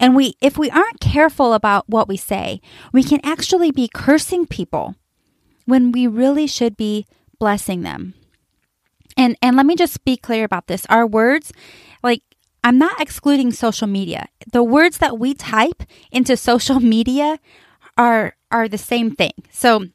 And 0.00 0.16
we, 0.16 0.34
if 0.40 0.56
we 0.56 0.70
aren't 0.70 1.00
careful 1.00 1.52
about 1.52 1.88
what 1.88 2.08
we 2.08 2.16
say, 2.16 2.62
we 2.90 3.04
can 3.04 3.20
actually 3.22 3.70
be 3.70 3.90
cursing 3.92 4.46
people 4.46 4.94
when 5.66 5.92
we 5.92 6.06
really 6.06 6.46
should 6.46 6.74
be 6.76 7.06
blessing 7.38 7.82
them. 7.82 8.14
And, 9.16 9.36
and 9.40 9.56
let 9.56 9.66
me 9.66 9.76
just 9.76 10.04
be 10.04 10.16
clear 10.16 10.44
about 10.44 10.66
this. 10.66 10.86
Our 10.86 11.06
words, 11.06 11.52
like, 12.02 12.22
I'm 12.62 12.78
not 12.78 13.00
excluding 13.00 13.52
social 13.52 13.86
media. 13.86 14.28
The 14.50 14.62
words 14.62 14.98
that 14.98 15.18
we 15.18 15.34
type 15.34 15.82
into 16.10 16.36
social 16.36 16.80
media 16.96 17.38
are, 17.96 18.36
are 18.50 18.68
the 18.68 18.78
same 18.78 19.14
thing. 19.14 19.32
So 19.50 19.86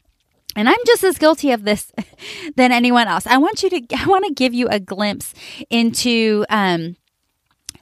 and 0.55 0.67
I'm 0.67 0.79
just 0.85 1.03
as 1.03 1.17
guilty 1.17 1.51
of 1.51 1.63
this 1.63 1.91
than 2.55 2.71
anyone 2.71 3.07
else. 3.07 3.27
I 3.27 3.37
want 3.37 3.63
you 3.63 3.69
to 3.69 3.81
I 3.95 4.05
want 4.07 4.25
to 4.25 4.33
give 4.33 4.53
you 4.53 4.67
a 4.67 4.79
glimpse 4.79 5.33
into 5.69 6.45
um 6.49 6.95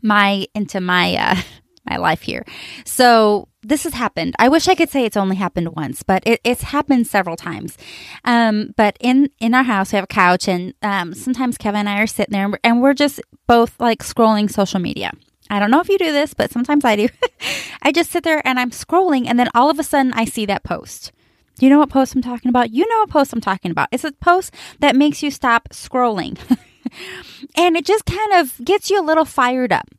my 0.02 0.46
into 0.54 0.80
my 0.80 1.16
uh 1.16 1.42
my 1.90 1.98
life 1.98 2.22
here. 2.22 2.46
So 2.86 3.48
this 3.68 3.84
has 3.84 3.94
happened. 3.94 4.34
I 4.40 4.48
wish 4.48 4.68
I 4.68 4.76
could 4.76 4.90
say 4.90 5.04
it's 5.04 5.18
only 5.18 5.36
happened 5.36 5.76
once, 5.76 6.02
but 6.02 6.24
it, 6.26 6.40
it's 6.44 6.64
happened 6.64 7.06
several 7.06 7.36
times. 7.36 7.78
Um, 8.24 8.74
but 8.78 8.98
in 9.00 9.30
in 9.40 9.54
our 9.54 9.64
house, 9.64 9.92
we 9.92 9.98
have 9.98 10.06
a 10.06 10.08
couch, 10.08 10.48
and 10.48 10.74
um, 10.82 11.14
sometimes 11.14 11.58
Kevin 11.58 11.82
and 11.82 11.90
I 11.90 12.02
are 12.02 12.08
sitting 12.08 12.34
there, 12.34 12.50
and 12.64 12.82
we're 12.82 12.94
just 12.94 13.22
both 13.46 13.80
like 13.80 14.04
scrolling 14.04 14.50
social 14.50 14.80
media. 14.80 15.12
I 15.50 15.60
don't 15.60 15.72
know 15.72 15.80
if 15.80 15.90
you 15.90 15.98
do 15.98 16.12
this, 16.12 16.34
but 16.34 16.52
sometimes 16.52 16.86
I 16.86 16.96
do. 16.96 17.08
I 17.82 17.92
just 17.92 18.12
sit 18.12 18.24
there 18.24 18.46
and 18.48 18.60
I'm 18.60 18.72
scrolling, 18.72 19.28
and 19.28 19.38
then 19.38 19.50
all 19.54 19.70
of 19.70 19.80
a 19.80 19.84
sudden 19.84 20.14
I 20.14 20.26
see 20.26 20.46
that 20.46 20.64
post. 20.64 21.12
You 21.60 21.70
know 21.70 21.80
what 21.80 21.90
post 21.90 22.16
I'm 22.16 22.22
talking 22.22 22.50
about? 22.50 22.72
You 22.72 22.88
know 22.88 23.00
what 23.00 23.10
post 23.10 23.34
I'm 23.34 23.42
talking 23.42 23.72
about. 23.72 23.90
It's 23.92 24.04
a 24.04 24.12
post 24.12 24.54
that 24.80 24.96
makes 24.96 25.24
you 25.24 25.32
stop 25.32 25.70
scrolling. 25.70 26.38
and 27.58 27.76
it 27.76 27.86
just 27.86 28.06
kind 28.06 28.34
of 28.34 28.64
gets 28.64 28.90
you 28.90 29.02
a 29.02 29.04
little 29.04 29.26
fired 29.26 29.74
up. 29.74 29.90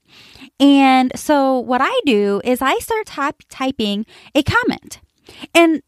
And 0.60 1.12
so 1.14 1.58
what 1.58 1.80
I 1.80 2.00
do 2.04 2.40
is 2.44 2.60
I 2.60 2.78
start 2.78 3.06
type, 3.06 3.42
typing 3.48 4.06
a 4.34 4.42
comment. 4.42 5.00
And 5.54 5.82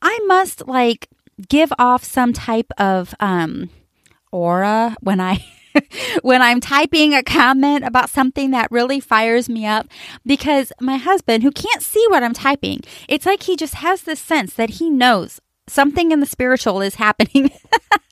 I 0.00 0.18
must 0.26 0.66
like 0.66 1.08
give 1.48 1.72
off 1.78 2.04
some 2.04 2.32
type 2.32 2.70
of 2.78 3.14
um 3.18 3.70
aura 4.30 4.96
when 5.00 5.20
I 5.20 5.44
when 6.22 6.42
I'm 6.42 6.60
typing 6.60 7.14
a 7.14 7.22
comment 7.22 7.84
about 7.84 8.10
something 8.10 8.50
that 8.50 8.70
really 8.70 9.00
fires 9.00 9.48
me 9.48 9.66
up 9.66 9.88
because 10.24 10.72
my 10.80 10.96
husband, 10.96 11.42
who 11.42 11.50
can't 11.50 11.82
see 11.82 12.04
what 12.08 12.22
I'm 12.22 12.34
typing, 12.34 12.80
it's 13.08 13.26
like 13.26 13.44
he 13.44 13.56
just 13.56 13.76
has 13.76 14.02
this 14.02 14.20
sense 14.20 14.54
that 14.54 14.70
he 14.70 14.90
knows 14.90 15.40
something 15.72 16.12
in 16.12 16.20
the 16.20 16.26
spiritual 16.26 16.80
is 16.80 16.96
happening. 16.96 17.50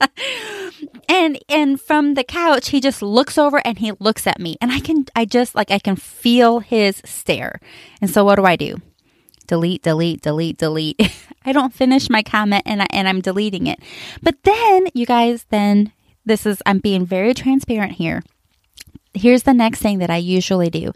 and 1.09 1.39
and 1.49 1.81
from 1.81 2.15
the 2.15 2.25
couch 2.25 2.69
he 2.71 2.81
just 2.81 3.03
looks 3.03 3.37
over 3.39 3.61
and 3.65 3.79
he 3.79 3.93
looks 4.01 4.27
at 4.27 4.41
me 4.41 4.57
and 4.61 4.73
I 4.73 4.81
can 4.81 5.07
I 5.15 5.25
just 5.25 5.55
like 5.55 5.71
I 5.71 5.79
can 5.79 5.97
feel 5.97 6.61
his 6.61 7.03
stare. 7.05 7.61
And 8.01 8.11
so 8.11 8.25
what 8.25 8.37
do 8.37 8.45
I 8.45 8.57
do? 8.57 8.77
Delete, 9.47 9.83
delete, 9.83 10.23
delete, 10.23 10.59
delete. 10.59 11.01
I 11.45 11.53
don't 11.53 11.75
finish 11.75 12.11
my 12.11 12.23
comment 12.23 12.63
and 12.67 12.83
I, 12.83 12.87
and 12.91 13.09
I'm 13.09 13.21
deleting 13.21 13.67
it. 13.67 13.81
But 14.23 14.43
then 14.45 14.89
you 14.95 15.07
guys 15.07 15.47
then 15.51 15.93
this 16.25 16.47
is, 16.47 16.63
I'm 16.67 16.79
being 16.79 17.07
very 17.07 17.35
transparent 17.35 17.93
here. 17.93 18.23
Here's 19.15 19.43
the 19.43 19.55
next 19.55 19.81
thing 19.81 19.99
that 19.99 20.11
I 20.11 20.19
usually 20.19 20.71
do. 20.71 20.93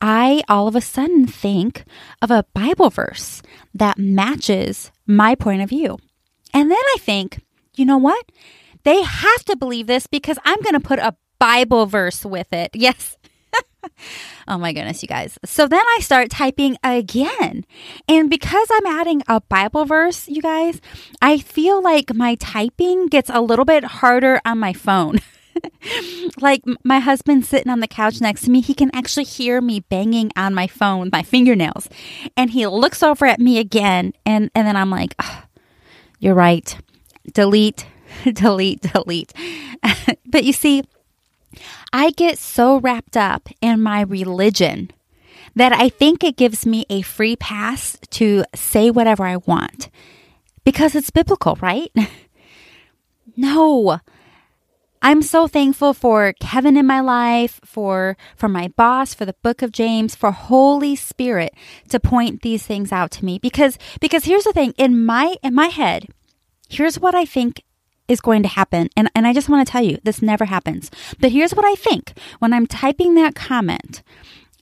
I 0.00 0.42
all 0.48 0.68
of 0.68 0.76
a 0.76 0.80
sudden 0.80 1.26
think 1.26 1.84
of 2.22 2.30
a 2.30 2.44
Bible 2.54 2.90
verse 2.90 3.42
that 3.74 3.98
matches 3.98 4.92
my 5.06 5.34
point 5.34 5.62
of 5.62 5.70
view. 5.70 5.98
And 6.56 6.70
then 6.70 6.78
I 6.94 6.96
think, 7.00 7.42
you 7.74 7.84
know 7.84 7.98
what? 7.98 8.32
They 8.84 9.02
have 9.02 9.44
to 9.44 9.56
believe 9.56 9.86
this 9.86 10.06
because 10.06 10.38
I'm 10.42 10.62
going 10.62 10.72
to 10.72 10.80
put 10.80 10.98
a 10.98 11.14
Bible 11.38 11.84
verse 11.84 12.24
with 12.24 12.50
it. 12.50 12.70
Yes. 12.74 13.18
oh 14.48 14.56
my 14.56 14.72
goodness, 14.72 15.02
you 15.02 15.06
guys. 15.06 15.38
So 15.44 15.68
then 15.68 15.84
I 15.96 15.98
start 16.00 16.30
typing 16.30 16.78
again. 16.82 17.66
And 18.08 18.30
because 18.30 18.68
I'm 18.72 18.86
adding 18.86 19.22
a 19.28 19.42
Bible 19.42 19.84
verse, 19.84 20.28
you 20.28 20.40
guys, 20.40 20.80
I 21.20 21.38
feel 21.38 21.82
like 21.82 22.14
my 22.14 22.36
typing 22.36 23.08
gets 23.08 23.28
a 23.28 23.42
little 23.42 23.66
bit 23.66 23.84
harder 23.84 24.40
on 24.46 24.58
my 24.58 24.72
phone. 24.72 25.18
like 26.40 26.62
my 26.84 27.00
husband 27.00 27.44
sitting 27.44 27.70
on 27.70 27.80
the 27.80 27.88
couch 27.88 28.20
next 28.22 28.42
to 28.42 28.50
me, 28.50 28.62
he 28.62 28.72
can 28.72 28.90
actually 28.94 29.24
hear 29.24 29.60
me 29.60 29.80
banging 29.80 30.32
on 30.36 30.54
my 30.54 30.66
phone 30.66 31.10
my 31.12 31.22
fingernails. 31.22 31.88
And 32.34 32.50
he 32.50 32.66
looks 32.66 33.02
over 33.02 33.26
at 33.26 33.40
me 33.40 33.58
again. 33.58 34.14
And, 34.24 34.50
and 34.54 34.66
then 34.66 34.76
I'm 34.76 34.90
like, 34.90 35.14
oh, 35.22 35.45
you're 36.26 36.34
right. 36.34 36.76
Delete, 37.32 37.86
delete, 38.32 38.80
delete. 38.80 39.32
but 40.26 40.42
you 40.42 40.52
see, 40.52 40.82
I 41.92 42.10
get 42.10 42.36
so 42.36 42.80
wrapped 42.80 43.16
up 43.16 43.48
in 43.60 43.80
my 43.80 44.00
religion 44.00 44.90
that 45.54 45.72
I 45.72 45.88
think 45.88 46.24
it 46.24 46.36
gives 46.36 46.66
me 46.66 46.84
a 46.90 47.02
free 47.02 47.36
pass 47.36 47.96
to 48.10 48.44
say 48.56 48.90
whatever 48.90 49.24
I 49.24 49.36
want 49.36 49.88
because 50.64 50.96
it's 50.96 51.10
biblical, 51.10 51.54
right? 51.62 51.92
no. 53.36 54.00
I'm 55.02 55.22
so 55.22 55.46
thankful 55.46 55.94
for 55.94 56.32
Kevin 56.40 56.76
in 56.76 56.86
my 56.86 56.98
life, 56.98 57.60
for 57.64 58.16
for 58.34 58.48
my 58.48 58.66
boss, 58.76 59.14
for 59.14 59.24
the 59.24 59.36
book 59.44 59.62
of 59.62 59.70
James, 59.70 60.16
for 60.16 60.32
Holy 60.32 60.96
Spirit 60.96 61.54
to 61.90 62.00
point 62.00 62.42
these 62.42 62.66
things 62.66 62.90
out 62.90 63.12
to 63.12 63.24
me 63.24 63.38
because 63.38 63.78
because 64.00 64.24
here's 64.24 64.42
the 64.42 64.52
thing 64.52 64.74
in 64.76 65.06
my 65.06 65.36
in 65.44 65.54
my 65.54 65.68
head, 65.68 66.08
here's 66.68 66.98
what 66.98 67.14
I 67.14 67.24
think 67.24 67.62
is 68.08 68.20
going 68.20 68.42
to 68.42 68.48
happen. 68.48 68.88
And, 68.96 69.10
and 69.14 69.26
I 69.26 69.32
just 69.32 69.48
want 69.48 69.66
to 69.66 69.70
tell 69.70 69.82
you, 69.82 69.98
this 70.04 70.22
never 70.22 70.44
happens. 70.44 70.90
But 71.20 71.32
here's 71.32 71.54
what 71.54 71.64
I 71.64 71.74
think 71.74 72.12
when 72.38 72.52
I'm 72.52 72.66
typing 72.66 73.14
that 73.14 73.34
comment 73.34 74.02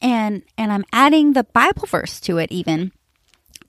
and, 0.00 0.42
and 0.56 0.72
I'm 0.72 0.84
adding 0.92 1.32
the 1.32 1.44
Bible 1.44 1.86
verse 1.86 2.20
to 2.20 2.38
it, 2.38 2.50
even. 2.50 2.92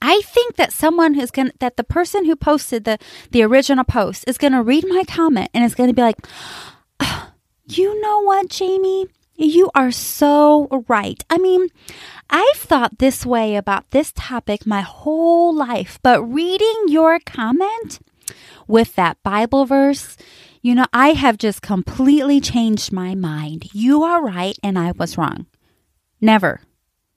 I 0.00 0.20
think 0.24 0.56
that 0.56 0.72
someone 0.72 1.14
who's 1.14 1.30
going 1.30 1.48
to, 1.48 1.54
that 1.60 1.76
the 1.76 1.84
person 1.84 2.26
who 2.26 2.36
posted 2.36 2.84
the, 2.84 2.98
the 3.30 3.42
original 3.42 3.84
post 3.84 4.24
is 4.26 4.38
going 4.38 4.52
to 4.52 4.62
read 4.62 4.84
my 4.86 5.04
comment 5.08 5.50
and 5.54 5.64
is 5.64 5.74
going 5.74 5.88
to 5.88 5.94
be 5.94 6.02
like, 6.02 6.18
oh, 7.00 7.32
you 7.66 7.98
know 8.00 8.20
what, 8.20 8.48
Jamie? 8.50 9.06
You 9.36 9.70
are 9.74 9.90
so 9.90 10.84
right. 10.88 11.22
I 11.28 11.38
mean, 11.38 11.68
I've 12.30 12.56
thought 12.56 12.98
this 12.98 13.24
way 13.24 13.56
about 13.56 13.90
this 13.90 14.12
topic 14.14 14.66
my 14.66 14.80
whole 14.80 15.54
life, 15.54 15.98
but 16.02 16.22
reading 16.22 16.84
your 16.88 17.18
comment, 17.20 18.00
with 18.66 18.94
that 18.96 19.22
Bible 19.22 19.64
verse, 19.66 20.16
you 20.62 20.74
know, 20.74 20.86
I 20.92 21.10
have 21.10 21.38
just 21.38 21.62
completely 21.62 22.40
changed 22.40 22.92
my 22.92 23.14
mind. 23.14 23.68
You 23.72 24.02
are 24.02 24.24
right 24.24 24.56
and 24.62 24.78
I 24.78 24.92
was 24.92 25.16
wrong. 25.16 25.46
Never, 26.20 26.62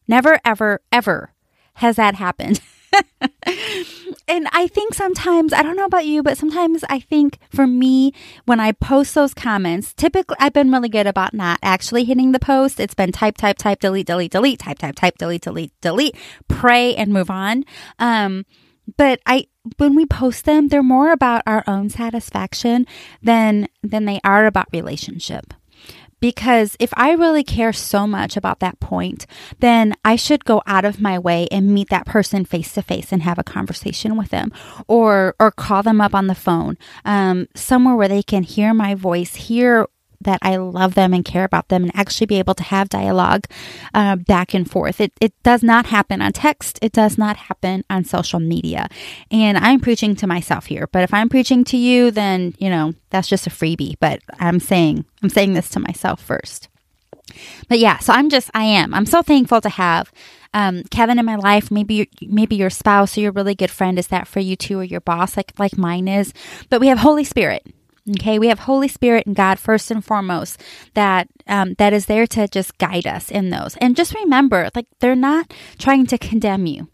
never, 0.08 0.40
ever, 0.46 0.82
ever 0.92 1.34
has 1.76 1.96
that 1.96 2.16
happened. 2.16 2.62
and 4.28 4.48
I 4.52 4.68
think 4.68 4.94
sometimes, 4.94 5.54
I 5.54 5.64
don't 5.64 5.76
know 5.76 5.86
about 5.86 6.06
you, 6.06 6.22
but 6.22 6.38
sometimes 6.38 6.84
I 6.90 7.00
think 7.00 7.40
for 7.50 7.66
me, 7.66 8.14
when 8.46 8.60
I 8.60 8.72
post 8.72 9.16
those 9.16 9.34
comments, 9.34 9.94
typically 9.94 10.38
I've 10.40 10.54
been 10.54 10.72
really 10.72 10.90
good 10.90 11.08
about 11.08 11.34
not 11.34 11.60
actually 11.64 12.04
hitting 12.04 12.32
the 12.32 12.40
post. 12.40 12.80
It's 12.80 12.94
been 12.94 13.12
type, 13.12 13.38
type, 13.38 13.58
type, 13.58 13.80
delete, 13.80 14.08
delete, 14.08 14.32
delete, 14.32 14.60
type, 14.60 14.80
type, 14.80 14.96
type, 14.96 15.18
delete, 15.18 15.42
delete, 15.42 15.72
delete, 15.82 16.16
pray 16.48 16.96
and 16.96 17.14
move 17.14 17.30
on. 17.30 17.64
Um, 17.98 18.46
but 18.98 19.20
I, 19.26 19.48
when 19.78 19.96
we 19.96 20.06
post 20.06 20.46
them, 20.46 20.68
they're 20.68 20.84
more 20.84 21.12
about 21.12 21.44
our 21.46 21.64
own 21.68 21.90
satisfaction 21.90 22.86
than 23.22 23.68
than 23.84 24.06
they 24.06 24.20
are 24.24 24.46
about 24.46 24.68
relationship. 24.72 25.54
Because 26.22 26.76
if 26.80 26.92
I 26.98 27.12
really 27.14 27.46
care 27.46 27.72
so 27.72 28.06
much 28.06 28.36
about 28.36 28.60
that 28.60 28.82
point, 28.82 29.26
then 29.60 29.96
I 30.04 30.18
should 30.18 30.44
go 30.44 30.62
out 30.68 30.84
of 30.84 31.00
my 31.00 31.18
way 31.18 31.48
and 31.50 31.74
meet 31.74 31.90
that 31.90 32.06
person 32.06 32.44
face 32.44 32.74
to 32.74 32.82
face 32.82 33.14
and 33.14 33.24
have 33.24 33.40
a 33.40 33.44
conversation 33.44 34.18
with 34.18 34.30
them, 34.30 34.52
or 34.88 35.36
or 35.40 35.52
call 35.52 35.82
them 35.82 36.02
up 36.02 36.14
on 36.14 36.28
the 36.28 36.36
phone, 36.36 36.78
um, 37.06 37.48
somewhere 37.56 37.96
where 37.96 38.10
they 38.10 38.24
can 38.24 38.44
hear 38.44 38.74
my 38.74 38.96
voice, 38.96 39.36
hear 39.36 39.88
that 40.22 40.40
I 40.42 40.58
love 40.58 40.96
them 40.96 41.14
and 41.14 41.24
care 41.24 41.44
about 41.44 41.70
them 41.70 41.84
and 41.84 41.96
actually 41.96 42.28
be 42.28 42.40
able 42.40 42.56
to 42.56 42.64
have 42.64 42.90
dialogue 42.90 43.46
uh, 43.94 44.16
back 44.16 44.54
and 44.54 44.70
forth. 44.70 45.00
It, 45.00 45.14
it 45.22 45.34
does 45.44 45.64
not 45.64 45.88
happen 45.88 46.22
on 46.22 46.34
text. 46.34 46.80
It 46.82 46.92
does 46.92 47.18
not 47.18 47.38
happen 47.38 47.84
on 47.90 48.04
social 48.04 48.40
media. 48.40 48.88
And 49.32 49.58
I'm 49.58 49.80
preaching 49.80 50.16
to 50.18 50.28
myself 50.28 50.66
here, 50.66 50.88
but 50.92 51.04
if 51.04 51.14
I'm 51.14 51.30
preaching 51.30 51.64
to 51.66 51.78
you, 51.78 52.12
then, 52.12 52.56
you 52.60 52.70
know, 52.70 52.94
that's 53.10 53.28
just 53.28 53.48
a 53.48 53.50
freebie. 53.50 53.96
But 54.00 54.22
I'm 54.40 54.60
saying, 54.60 55.06
I'm 55.24 55.30
saying 55.30 55.54
this 55.54 55.70
to 55.70 55.80
myself 55.80 56.22
first. 56.22 56.70
But 57.68 57.80
yeah, 57.80 58.00
so 58.00 58.12
I'm 58.12 58.30
just, 58.30 58.50
I 58.54 58.64
am. 58.64 58.94
I'm 58.94 59.06
so 59.06 59.22
thankful 59.22 59.62
to 59.62 59.70
have 59.70 60.12
um, 60.54 60.84
Kevin 60.90 61.20
in 61.20 61.26
my 61.26 61.36
life. 61.36 61.72
Maybe 61.72 62.10
maybe 62.22 62.56
your 62.56 62.70
spouse 62.70 63.18
or 63.18 63.22
your 63.22 63.32
really 63.32 63.56
good 63.56 63.72
friend 63.72 64.00
is 64.00 64.08
that 64.08 64.28
for 64.28 64.40
you 64.40 64.56
too, 64.56 64.80
or 64.80 64.84
your 64.84 65.02
boss, 65.02 65.38
like 65.38 65.54
like 65.60 65.78
mine 65.78 66.08
is. 66.08 66.34
But 66.70 66.80
we 66.82 66.88
have 66.88 67.00
Holy 67.00 67.24
Spirit, 67.24 67.66
Okay, 68.10 68.40
we 68.40 68.48
have 68.48 68.60
Holy 68.60 68.88
Spirit 68.88 69.28
and 69.28 69.36
God 69.36 69.60
first 69.60 69.92
and 69.92 70.04
foremost 70.04 70.62
that 70.96 71.28
um, 71.48 71.76
that 71.78 71.94
is 71.94 72.08
there 72.08 72.26
to 72.28 72.48
just 72.48 72.78
guide 72.78 73.06
us 73.06 73.30
in 73.30 73.50
those. 73.50 73.76
And 73.78 73.96
just 73.96 74.16
remember, 74.16 74.70
like 74.76 74.88
they're 75.00 75.16
not 75.16 75.54
trying 75.78 76.08
to 76.08 76.18
condemn 76.18 76.66
you. 76.66 76.88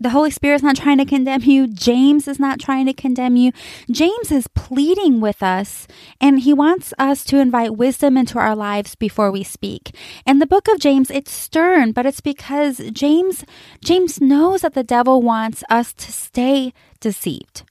The 0.00 0.10
Holy 0.10 0.32
Spirit's 0.32 0.64
not 0.64 0.74
trying 0.74 0.98
to 0.98 1.04
condemn 1.04 1.42
you. 1.42 1.68
James 1.68 2.26
is 2.26 2.40
not 2.40 2.58
trying 2.58 2.86
to 2.86 2.92
condemn 2.92 3.36
you. 3.36 3.52
James 3.88 4.32
is 4.32 4.48
pleading 4.48 5.20
with 5.20 5.44
us 5.44 5.86
and 6.20 6.40
he 6.40 6.52
wants 6.52 6.92
us 6.98 7.22
to 7.26 7.38
invite 7.38 7.76
wisdom 7.76 8.16
into 8.16 8.40
our 8.40 8.56
lives 8.56 8.96
before 8.96 9.30
we 9.30 9.44
speak. 9.44 9.94
In 10.26 10.40
the 10.40 10.46
book 10.46 10.66
of 10.66 10.80
James, 10.80 11.08
it's 11.08 11.30
stern, 11.30 11.92
but 11.92 12.04
it's 12.04 12.20
because 12.20 12.78
James, 12.90 13.44
James 13.84 14.20
knows 14.20 14.62
that 14.62 14.74
the 14.74 14.82
devil 14.82 15.22
wants 15.22 15.62
us 15.70 15.92
to 15.92 16.10
stay 16.10 16.72
deceived. 16.98 17.62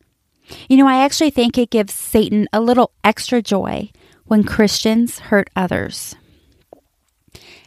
You 0.70 0.78
know, 0.78 0.88
I 0.88 1.04
actually 1.04 1.30
think 1.30 1.58
it 1.58 1.70
gives 1.70 1.94
Satan 1.94 2.48
a 2.54 2.62
little 2.62 2.92
extra 3.04 3.42
joy 3.42 3.92
when 4.26 4.44
Christians 4.44 5.20
hurt 5.20 5.50
others. 5.56 6.16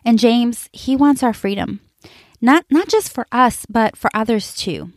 And 0.05 0.19
James, 0.19 0.69
he 0.73 0.97
wants 0.97 1.23
our 1.23 1.33
freedom. 1.33 1.81
Not 2.41 2.67
not 2.71 2.89
just 2.89 3.13
for 3.13 3.27
us, 3.33 3.65
but 3.69 3.97
for 3.97 4.11
others 4.15 4.55
too. 4.55 4.93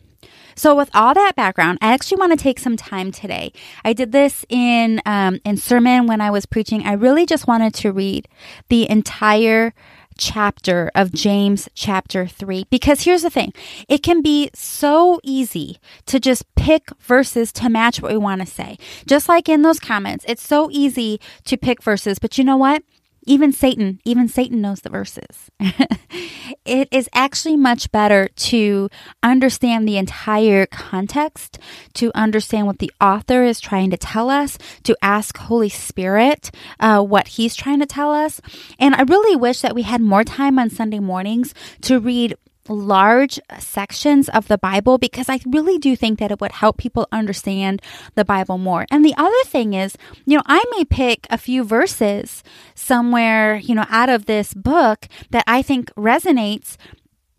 So, 0.57 0.75
with 0.75 0.89
all 0.93 1.13
that 1.13 1.35
background, 1.35 1.77
I 1.81 1.93
actually 1.93 2.17
want 2.17 2.31
to 2.31 2.43
take 2.43 2.59
some 2.59 2.77
time 2.77 3.11
today. 3.11 3.53
I 3.85 3.93
did 3.93 4.11
this 4.11 4.43
in 4.49 5.01
um, 5.05 5.39
in 5.45 5.55
sermon 5.55 6.07
when 6.07 6.19
I 6.19 6.31
was 6.31 6.47
preaching. 6.47 6.85
I 6.85 6.93
really 6.93 7.25
just 7.27 7.47
wanted 7.47 7.75
to 7.75 7.91
read 7.91 8.27
the 8.67 8.89
entire 8.89 9.73
chapter 10.17 10.91
of 10.95 11.11
James 11.11 11.69
chapter 11.73 12.27
3 12.27 12.65
because 12.69 13.03
here's 13.03 13.21
the 13.21 13.29
thing 13.29 13.53
it 13.87 14.03
can 14.03 14.21
be 14.21 14.49
so 14.53 15.19
easy 15.23 15.77
to 16.05 16.19
just 16.19 16.43
pick 16.55 16.89
verses 16.99 17.51
to 17.53 17.69
match 17.69 18.01
what 18.01 18.11
we 18.11 18.17
want 18.17 18.41
to 18.41 18.47
say. 18.47 18.77
Just 19.05 19.29
like 19.29 19.47
in 19.47 19.61
those 19.61 19.79
comments 19.79 20.25
it's 20.27 20.45
so 20.45 20.69
easy 20.71 21.19
to 21.45 21.57
pick 21.57 21.81
verses 21.81 22.19
but 22.19 22.37
you 22.37 22.43
know 22.43 22.57
what 22.57 22.83
even 23.27 23.51
Satan, 23.51 23.99
even 24.05 24.27
Satan 24.27 24.61
knows 24.61 24.79
the 24.79 24.89
verses. 24.89 25.51
it 26.65 26.87
is 26.91 27.09
actually 27.13 27.57
much 27.57 27.91
better 27.91 28.29
to 28.35 28.89
understand 29.21 29.87
the 29.87 29.97
entire 29.97 30.65
context, 30.65 31.59
to 31.93 32.11
understand 32.15 32.65
what 32.65 32.79
the 32.79 32.91
author 33.01 33.43
is 33.43 33.59
trying 33.59 33.91
to 33.91 33.97
tell 33.97 34.29
us, 34.29 34.57
to 34.83 34.97
ask 35.01 35.37
Holy 35.37 35.69
Spirit 35.69 36.49
uh, 36.79 37.01
what 37.01 37.27
he's 37.27 37.53
trying 37.53 37.79
to 37.79 37.85
tell 37.85 38.13
us. 38.13 38.39
And 38.79 38.95
I 38.95 39.01
really 39.01 39.35
wish 39.35 39.61
that 39.61 39.75
we 39.75 39.83
had 39.83 40.01
more 40.01 40.23
time 40.23 40.57
on 40.57 40.69
Sunday 40.69 40.99
mornings 40.99 41.53
to 41.81 41.99
read 41.99 42.35
large 42.69 43.39
sections 43.59 44.29
of 44.29 44.47
the 44.47 44.57
Bible 44.57 44.97
because 44.97 45.29
I 45.29 45.39
really 45.45 45.77
do 45.77 45.95
think 45.95 46.19
that 46.19 46.31
it 46.31 46.41
would 46.41 46.51
help 46.51 46.77
people 46.77 47.07
understand 47.11 47.81
the 48.15 48.25
Bible 48.25 48.57
more. 48.57 48.85
And 48.91 49.03
the 49.03 49.15
other 49.17 49.43
thing 49.45 49.73
is, 49.73 49.97
you 50.25 50.37
know, 50.37 50.43
I 50.45 50.63
may 50.71 50.85
pick 50.85 51.27
a 51.29 51.37
few 51.37 51.63
verses 51.63 52.43
somewhere, 52.75 53.57
you 53.57 53.75
know, 53.75 53.85
out 53.89 54.09
of 54.09 54.25
this 54.25 54.53
book 54.53 55.07
that 55.31 55.43
I 55.47 55.61
think 55.61 55.93
resonates, 55.95 56.77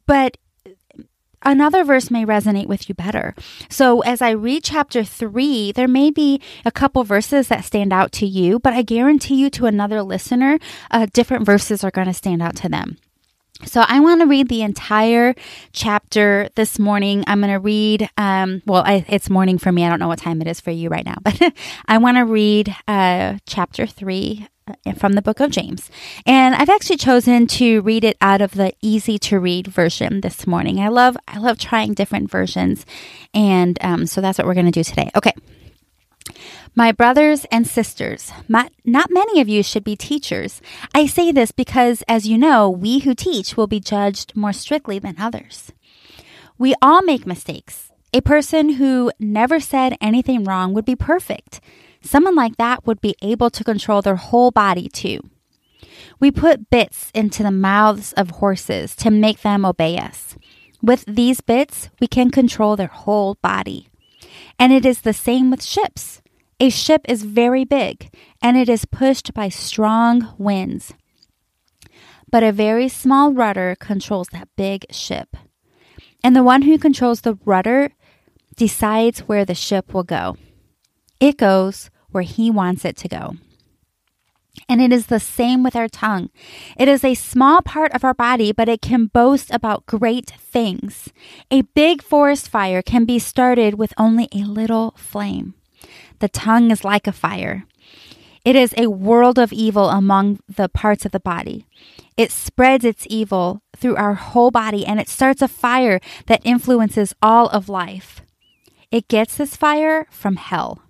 but 0.07 0.37
another 1.43 1.85
verse 1.85 2.11
may 2.11 2.25
resonate 2.25 2.67
with 2.67 2.89
you 2.89 2.95
better. 2.95 3.35
So 3.69 4.01
as 4.01 4.21
I 4.23 4.31
read 4.31 4.65
chapter 4.65 5.05
three, 5.05 5.73
there 5.73 5.89
may 5.89 6.11
be 6.11 6.41
a 6.65 6.73
couple 6.73 7.05
verses 7.05 7.49
that 7.49 7.65
stand 7.65 7.93
out 7.93 8.13
to 8.13 8.27
you, 8.27 8.59
but 8.59 8.73
I 8.73 8.83
guarantee 8.83 9.37
you 9.37 9.51
to 9.51 9.67
another 9.67 10.03
listener, 10.03 10.59
uh, 10.91 11.07
different 11.13 11.47
verses 11.47 11.85
are 11.85 11.91
going 11.91 12.09
to 12.09 12.15
stand 12.15 12.43
out 12.43 12.57
to 12.57 12.69
them. 12.69 12.99
So 13.65 13.85
I 13.87 14.01
want 14.01 14.21
to 14.21 14.27
read 14.27 14.49
the 14.49 14.63
entire 14.63 15.35
chapter 15.73 16.49
this 16.55 16.79
morning. 16.79 17.25
I'm 17.27 17.41
going 17.41 17.53
to 17.53 17.59
read, 17.59 18.09
um, 18.17 18.63
well, 18.67 18.83
I, 18.85 19.05
it's 19.09 19.29
morning 19.29 19.59
for 19.59 19.73
me. 19.73 19.85
I 19.85 19.89
don't 19.89 19.99
know 19.99 20.09
what 20.09 20.21
time 20.21 20.41
it 20.41 20.47
is 20.47 20.61
for 20.61 20.71
you 20.71 20.89
right 20.89 21.05
now, 21.05 21.17
but 21.23 21.53
I 21.87 21.99
want 21.99 22.19
to 22.19 22.25
read 22.25 22.75
uh, 22.87 23.39
chapter 23.47 23.87
three 23.87 24.47
uh, 24.69 24.93
from 24.93 25.15
the 25.15 25.23
book 25.23 25.41
of 25.41 25.51
James. 25.51 25.91
And 26.25 26.55
I've 26.55 26.69
actually 26.69 26.99
chosen 26.99 27.47
to 27.49 27.81
read 27.83 28.05
it 28.05 28.17
out 28.21 28.41
of 28.41 28.53
the 28.53 28.73
easy 28.81 29.19
to 29.21 29.41
read 29.41 29.67
version 29.67 30.21
this 30.21 30.47
morning. 30.47 30.79
I 30.79 30.89
love, 30.89 31.17
I 31.27 31.39
love 31.39 31.59
trying 31.59 31.95
different 31.95 32.31
versions. 32.31 32.87
And 33.35 33.77
um, 33.81 34.07
so 34.07 34.21
that's 34.21 34.39
what 34.39 34.47
we're 34.47 34.55
going 34.55 34.67
to 34.67 34.73
do 34.73 34.85
today. 34.85 35.11
Okay. 35.17 35.33
My 36.79 36.93
brothers 36.93 37.45
and 37.51 37.67
sisters, 37.67 38.31
not, 38.47 38.71
many 38.87 39.41
of 39.41 39.49
you 39.49 39.65
should 39.65 39.83
be 39.83 39.97
teachers. 39.97 40.63
I 40.95 41.07
say 41.07 41.33
this 41.33 41.51
because, 41.51 42.05
as 42.07 42.29
you 42.29 42.39
know, 42.39 42.71
we 42.71 43.01
who 43.01 43.17
teach 43.17 43.57
will 43.57 43.67
be 43.67 43.81
judged 43.81 44.37
more 44.37 44.53
strictly 44.53 45.01
than 45.01 45.17
others. 45.19 45.73
We 46.57 46.77
all 46.81 47.03
make 47.03 47.27
mistakes. 47.27 47.91
A 48.13 48.21
person 48.21 48.75
who 48.75 49.11
never 49.19 49.59
said 49.59 49.97
anything 50.01 50.45
wrong 50.45 50.73
would 50.73 50.85
be 50.85 50.95
perfect. 50.95 51.61
Someone 52.01 52.37
like 52.37 52.57
that 52.59 52.87
would 52.87 53.01
be 53.01 53.17
able 53.23 53.51
to 53.51 53.65
control 53.65 54.01
their 54.01 54.15
whole 54.15 54.53
body 54.53 54.89
too. 54.89 55.19
We 56.21 56.31
put 56.31 56.71
bits 56.71 57.11
into 57.13 57.43
the 57.43 57.51
mouths 57.51 58.13
of 58.13 58.39
horses 58.39 58.95
to 59.03 59.11
make 59.11 59.43
them 59.43 59.67
obey 59.67 59.99
us. 59.99 60.37
With 60.81 61.05
these 61.09 61.41
bits, 61.41 61.91
we 61.99 62.07
can 62.07 62.31
control 62.31 62.77
their 62.77 62.87
whole 62.87 63.35
body. 63.43 63.89
And 64.61 64.73
it 64.73 64.87
is 64.87 65.01
the 65.01 65.13
same 65.13 65.51
with 65.51 65.65
ships. 65.65 66.23
A 66.61 66.71
ship 66.71 67.03
is 67.09 67.23
very 67.23 67.65
big 67.65 68.13
and 68.43 68.57
it 68.57 68.69
is 68.69 68.85
pushed 68.85 69.33
by 69.33 69.49
strong 69.49 70.35
winds. 70.39 70.93
But 72.31 72.43
a 72.43 72.53
very 72.53 72.89
small 72.89 73.33
rudder 73.33 73.77
controls 73.79 74.29
that 74.33 74.49
big 74.57 74.85
ship. 74.91 75.37
And 76.23 76.35
the 76.35 76.43
one 76.43 76.63
who 76.63 76.77
controls 76.77 77.21
the 77.21 77.39
rudder 77.45 77.93
decides 78.57 79.21
where 79.21 79.45
the 79.45 79.55
ship 79.55 79.95
will 79.95 80.03
go. 80.03 80.37
It 81.21 81.37
goes 81.37 81.91
where 82.11 82.25
he 82.25 82.51
wants 82.51 82.85
it 82.85 82.97
to 82.99 83.09
go. 83.09 83.37
And 84.69 84.83
it 84.83 84.93
is 84.93 85.07
the 85.07 85.21
same 85.21 85.63
with 85.63 85.77
our 85.77 85.89
tongue. 85.89 86.31
It 86.77 86.89
is 86.89 87.05
a 87.05 87.15
small 87.15 87.63
part 87.63 87.95
of 87.95 88.03
our 88.03 88.15
body, 88.15 88.51
but 88.51 88.69
it 88.69 88.83
can 88.83 89.07
boast 89.07 89.53
about 89.53 89.87
great 89.87 90.31
things. 90.31 91.11
A 91.53 91.63
big 91.63 92.03
forest 92.03 92.49
fire 92.49 92.83
can 92.83 93.05
be 93.05 93.21
started 93.21 93.75
with 93.75 93.95
only 93.97 94.29
a 94.33 94.39
little 94.39 94.95
flame. 94.97 95.55
The 96.21 96.29
tongue 96.29 96.71
is 96.71 96.85
like 96.85 97.07
a 97.07 97.13
fire. 97.13 97.65
It 98.45 98.57
is 98.57 98.75
a 98.77 98.91
world 98.91 99.39
of 99.39 99.53
evil 99.53 99.91
among 99.91 100.41
the 100.49 100.69
parts 100.69 101.05
of 101.05 101.13
the 101.13 101.21
body. 101.21 101.67
It 102.17 102.33
spreads 102.33 102.85
its 102.85 103.07
evil 103.11 103.63
through 103.77 103.97
our 103.97 104.15
whole 104.15 104.51
body 104.51 104.87
and 104.87 104.99
it 104.99 105.09
starts 105.09 105.43
a 105.43 105.49
fire 105.49 106.01
that 106.27 106.41
influences 106.45 107.15
all 107.21 107.49
of 107.49 107.69
life. 107.69 108.23
It 108.91 109.09
gets 109.09 109.37
this 109.37 109.55
fire 109.55 110.07
from 110.11 110.37
hell. 110.37 110.81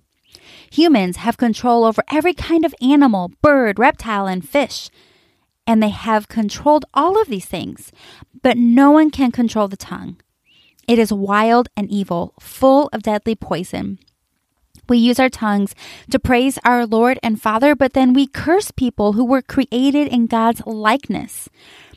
Humans 0.70 1.16
have 1.18 1.36
control 1.36 1.84
over 1.84 2.02
every 2.12 2.34
kind 2.34 2.64
of 2.64 2.74
animal, 2.80 3.32
bird, 3.42 3.78
reptile, 3.78 4.26
and 4.26 4.48
fish. 4.48 4.90
And 5.66 5.82
they 5.82 5.90
have 5.90 6.28
controlled 6.28 6.84
all 6.94 7.20
of 7.20 7.28
these 7.28 7.44
things, 7.44 7.92
but 8.42 8.56
no 8.56 8.90
one 8.90 9.10
can 9.10 9.32
control 9.32 9.68
the 9.68 9.76
tongue. 9.76 10.20
It 10.86 10.98
is 10.98 11.12
wild 11.12 11.68
and 11.76 11.90
evil, 11.90 12.34
full 12.40 12.88
of 12.92 13.02
deadly 13.02 13.34
poison. 13.34 13.98
We 14.88 14.98
use 14.98 15.18
our 15.20 15.28
tongues 15.28 15.74
to 16.10 16.18
praise 16.18 16.58
our 16.64 16.86
Lord 16.86 17.18
and 17.22 17.40
Father, 17.40 17.74
but 17.74 17.92
then 17.92 18.12
we 18.12 18.26
curse 18.26 18.70
people 18.70 19.12
who 19.12 19.24
were 19.24 19.42
created 19.42 20.08
in 20.08 20.26
God's 20.26 20.62
likeness. 20.66 21.48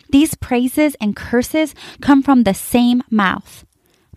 These 0.09 0.35
praises 0.35 0.95
and 0.99 1.15
curses 1.15 1.73
come 2.01 2.21
from 2.21 2.43
the 2.43 2.53
same 2.53 3.01
mouth. 3.09 3.65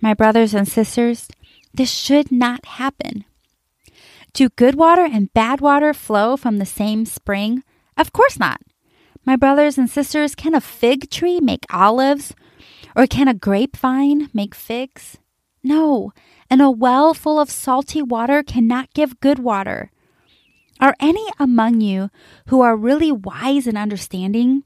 My 0.01 0.13
brothers 0.13 0.55
and 0.55 0.67
sisters, 0.67 1.29
this 1.73 1.91
should 1.91 2.33
not 2.33 2.67
happen. 2.67 3.25
Do 4.33 4.49
good 4.49 4.75
water 4.75 5.05
and 5.05 5.33
bad 5.33 5.61
water 5.61 5.95
flow 5.95 6.37
from 6.37 6.59
the 6.59 6.67
same 6.67 7.07
spring? 7.07 7.63
Of 7.97 8.13
course 8.13 8.39
not. 8.39 8.61
My 9.25 9.37
brothers 9.37 9.79
and 9.79 9.89
sisters, 9.89 10.35
can 10.35 10.55
a 10.55 10.61
fig 10.61 11.09
tree 11.11 11.39
make 11.41 11.65
olives? 11.73 12.35
Or 12.97 13.07
can 13.07 13.29
a 13.29 13.35
grapevine 13.35 14.31
make 14.35 14.55
figs? 14.55 15.19
No, 15.63 16.13
and 16.55 16.63
a 16.63 16.71
well 16.71 17.13
full 17.15 17.41
of 17.41 17.51
salty 17.51 18.01
water 18.01 18.41
cannot 18.41 18.95
give 18.95 19.19
good 19.19 19.41
water. 19.41 19.91
Are 20.79 20.95
any 21.01 21.27
among 21.37 21.81
you 21.81 22.11
who 22.47 22.61
are 22.61 22.77
really 22.77 23.11
wise 23.11 23.67
and 23.67 23.77
understanding? 23.77 24.63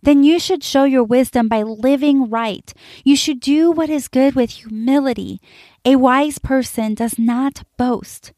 Then 0.00 0.22
you 0.22 0.38
should 0.38 0.62
show 0.62 0.84
your 0.84 1.02
wisdom 1.02 1.48
by 1.48 1.64
living 1.64 2.30
right. 2.30 2.72
You 3.02 3.16
should 3.16 3.40
do 3.40 3.72
what 3.72 3.90
is 3.90 4.06
good 4.06 4.36
with 4.36 4.50
humility. 4.50 5.40
A 5.84 5.96
wise 5.96 6.38
person 6.38 6.94
does 6.94 7.18
not 7.18 7.64
boast. 7.76 8.32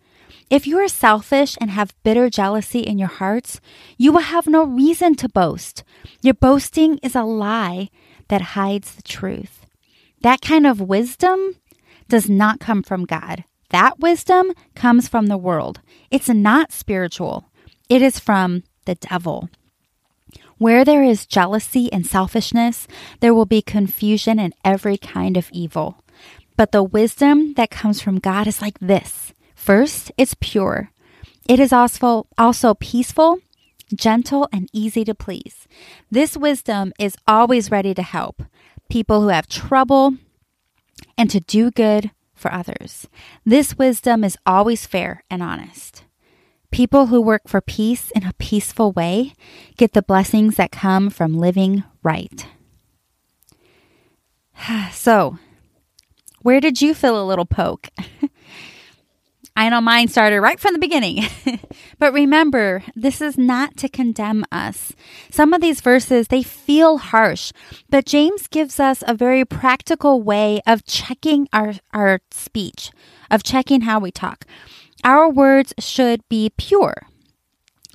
If 0.48 0.66
you 0.66 0.78
are 0.78 0.88
selfish 0.88 1.58
and 1.60 1.72
have 1.72 1.94
bitter 2.02 2.30
jealousy 2.30 2.80
in 2.80 2.98
your 2.98 3.08
hearts, 3.20 3.60
you 3.98 4.12
will 4.12 4.32
have 4.32 4.46
no 4.46 4.64
reason 4.64 5.14
to 5.16 5.28
boast. 5.28 5.84
Your 6.22 6.32
boasting 6.32 6.96
is 7.02 7.14
a 7.14 7.22
lie 7.22 7.90
that 8.28 8.56
hides 8.56 8.94
the 8.94 9.02
truth. 9.02 9.66
That 10.22 10.40
kind 10.40 10.66
of 10.66 10.80
wisdom 10.80 11.56
does 12.12 12.28
not 12.28 12.60
come 12.60 12.82
from 12.82 13.06
God. 13.06 13.44
That 13.70 13.98
wisdom 13.98 14.52
comes 14.74 15.08
from 15.08 15.28
the 15.28 15.38
world. 15.38 15.80
It's 16.10 16.28
not 16.28 16.70
spiritual, 16.70 17.46
it 17.88 18.02
is 18.02 18.18
from 18.18 18.64
the 18.84 18.96
devil. 18.96 19.48
Where 20.58 20.84
there 20.84 21.02
is 21.02 21.24
jealousy 21.24 21.90
and 21.90 22.06
selfishness, 22.06 22.86
there 23.20 23.32
will 23.32 23.46
be 23.46 23.62
confusion 23.62 24.38
and 24.38 24.52
every 24.62 24.98
kind 24.98 25.38
of 25.38 25.48
evil. 25.52 26.04
But 26.54 26.70
the 26.72 26.82
wisdom 26.82 27.54
that 27.54 27.70
comes 27.70 28.02
from 28.02 28.18
God 28.18 28.46
is 28.46 28.60
like 28.60 28.78
this 28.78 29.32
First, 29.54 30.12
it's 30.18 30.36
pure. 30.38 30.90
It 31.48 31.58
is 31.58 31.72
also, 31.72 32.26
also 32.36 32.74
peaceful, 32.74 33.38
gentle, 33.94 34.50
and 34.52 34.68
easy 34.74 35.02
to 35.04 35.14
please. 35.14 35.66
This 36.10 36.36
wisdom 36.36 36.92
is 36.98 37.16
always 37.26 37.70
ready 37.70 37.94
to 37.94 38.02
help 38.02 38.42
people 38.90 39.22
who 39.22 39.28
have 39.28 39.48
trouble, 39.48 40.18
and 41.16 41.30
to 41.30 41.40
do 41.40 41.70
good 41.70 42.10
for 42.34 42.52
others. 42.52 43.08
This 43.44 43.78
wisdom 43.78 44.24
is 44.24 44.36
always 44.44 44.86
fair 44.86 45.24
and 45.30 45.42
honest. 45.42 46.04
People 46.70 47.06
who 47.06 47.20
work 47.20 47.42
for 47.46 47.60
peace 47.60 48.10
in 48.12 48.24
a 48.24 48.32
peaceful 48.38 48.92
way 48.92 49.34
get 49.76 49.92
the 49.92 50.02
blessings 50.02 50.56
that 50.56 50.72
come 50.72 51.10
from 51.10 51.34
living 51.34 51.84
right. 52.02 52.46
So, 54.92 55.38
where 56.42 56.60
did 56.60 56.80
you 56.80 56.94
feel 56.94 57.20
a 57.20 57.26
little 57.26 57.46
poke? 57.46 57.88
I 59.54 59.68
know 59.68 59.80
mine 59.80 60.08
started 60.08 60.40
right 60.40 60.58
from 60.58 60.72
the 60.72 60.78
beginning. 60.78 61.24
but 61.98 62.12
remember, 62.12 62.82
this 62.94 63.20
is 63.20 63.36
not 63.36 63.76
to 63.78 63.88
condemn 63.88 64.44
us. 64.50 64.92
Some 65.30 65.52
of 65.52 65.60
these 65.60 65.80
verses, 65.80 66.28
they 66.28 66.42
feel 66.42 66.98
harsh, 66.98 67.52
but 67.90 68.06
James 68.06 68.46
gives 68.46 68.80
us 68.80 69.04
a 69.06 69.14
very 69.14 69.44
practical 69.44 70.22
way 70.22 70.62
of 70.66 70.84
checking 70.84 71.48
our, 71.52 71.74
our 71.92 72.20
speech, 72.30 72.90
of 73.30 73.42
checking 73.42 73.82
how 73.82 73.98
we 73.98 74.10
talk. 74.10 74.46
Our 75.04 75.28
words 75.28 75.74
should 75.78 76.26
be 76.28 76.50
pure 76.56 77.06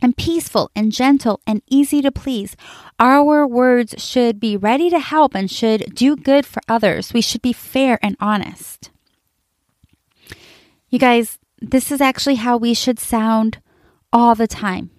and 0.01 0.15
peaceful 0.15 0.69
and 0.75 0.91
gentle 0.91 1.41
and 1.47 1.61
easy 1.69 2.01
to 2.01 2.11
please. 2.11 2.55
Our 2.99 3.47
words 3.47 3.95
should 3.97 4.39
be 4.39 4.55
ready 4.57 4.89
to 4.89 4.99
help 4.99 5.33
and 5.33 5.49
should 5.49 5.95
do 5.95 6.15
good 6.15 6.45
for 6.45 6.61
others. 6.67 7.13
We 7.13 7.21
should 7.21 7.41
be 7.41 7.53
fair 7.53 7.97
and 8.03 8.15
honest. 8.19 8.91
You 10.89 10.99
guys, 10.99 11.39
this 11.59 11.91
is 11.91 12.01
actually 12.01 12.35
how 12.35 12.57
we 12.57 12.73
should 12.73 12.99
sound 12.99 13.59
all 14.13 14.35
the 14.35 14.47
time. 14.47 14.91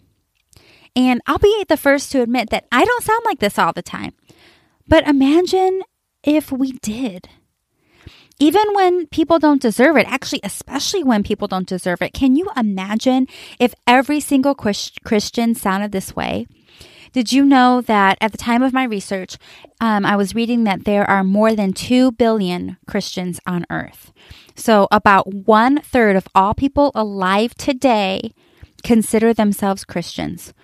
And 0.96 1.20
I'll 1.26 1.38
be 1.38 1.64
the 1.68 1.76
first 1.76 2.10
to 2.12 2.22
admit 2.22 2.50
that 2.50 2.66
I 2.72 2.84
don't 2.84 3.04
sound 3.04 3.22
like 3.24 3.38
this 3.38 3.58
all 3.58 3.72
the 3.72 3.82
time. 3.82 4.14
But 4.86 5.06
imagine 5.06 5.82
if 6.24 6.50
we 6.50 6.72
did. 6.72 7.28
Even 8.40 8.72
when 8.72 9.06
people 9.08 9.38
don't 9.38 9.60
deserve 9.60 9.96
it, 9.96 10.06
actually, 10.08 10.40
especially 10.44 11.02
when 11.02 11.22
people 11.24 11.48
don't 11.48 11.66
deserve 11.66 12.02
it, 12.02 12.12
can 12.12 12.36
you 12.36 12.48
imagine 12.56 13.26
if 13.58 13.74
every 13.86 14.20
single 14.20 14.54
Christian 14.54 15.54
sounded 15.54 15.92
this 15.92 16.14
way? 16.14 16.46
Did 17.18 17.32
you 17.32 17.44
know 17.44 17.80
that 17.80 18.16
at 18.20 18.30
the 18.30 18.38
time 18.38 18.62
of 18.62 18.72
my 18.72 18.84
research, 18.84 19.38
um, 19.80 20.06
I 20.06 20.14
was 20.14 20.36
reading 20.36 20.62
that 20.62 20.84
there 20.84 21.02
are 21.10 21.24
more 21.24 21.52
than 21.52 21.72
2 21.72 22.12
billion 22.12 22.76
Christians 22.86 23.40
on 23.44 23.66
earth? 23.70 24.12
So, 24.54 24.86
about 24.92 25.26
one 25.26 25.80
third 25.80 26.14
of 26.14 26.28
all 26.32 26.54
people 26.54 26.92
alive 26.94 27.56
today 27.56 28.34
consider 28.84 29.34
themselves 29.34 29.84
Christians. 29.84 30.54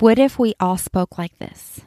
What 0.00 0.18
if 0.18 0.40
we 0.40 0.54
all 0.58 0.76
spoke 0.76 1.18
like 1.18 1.38
this? 1.38 1.82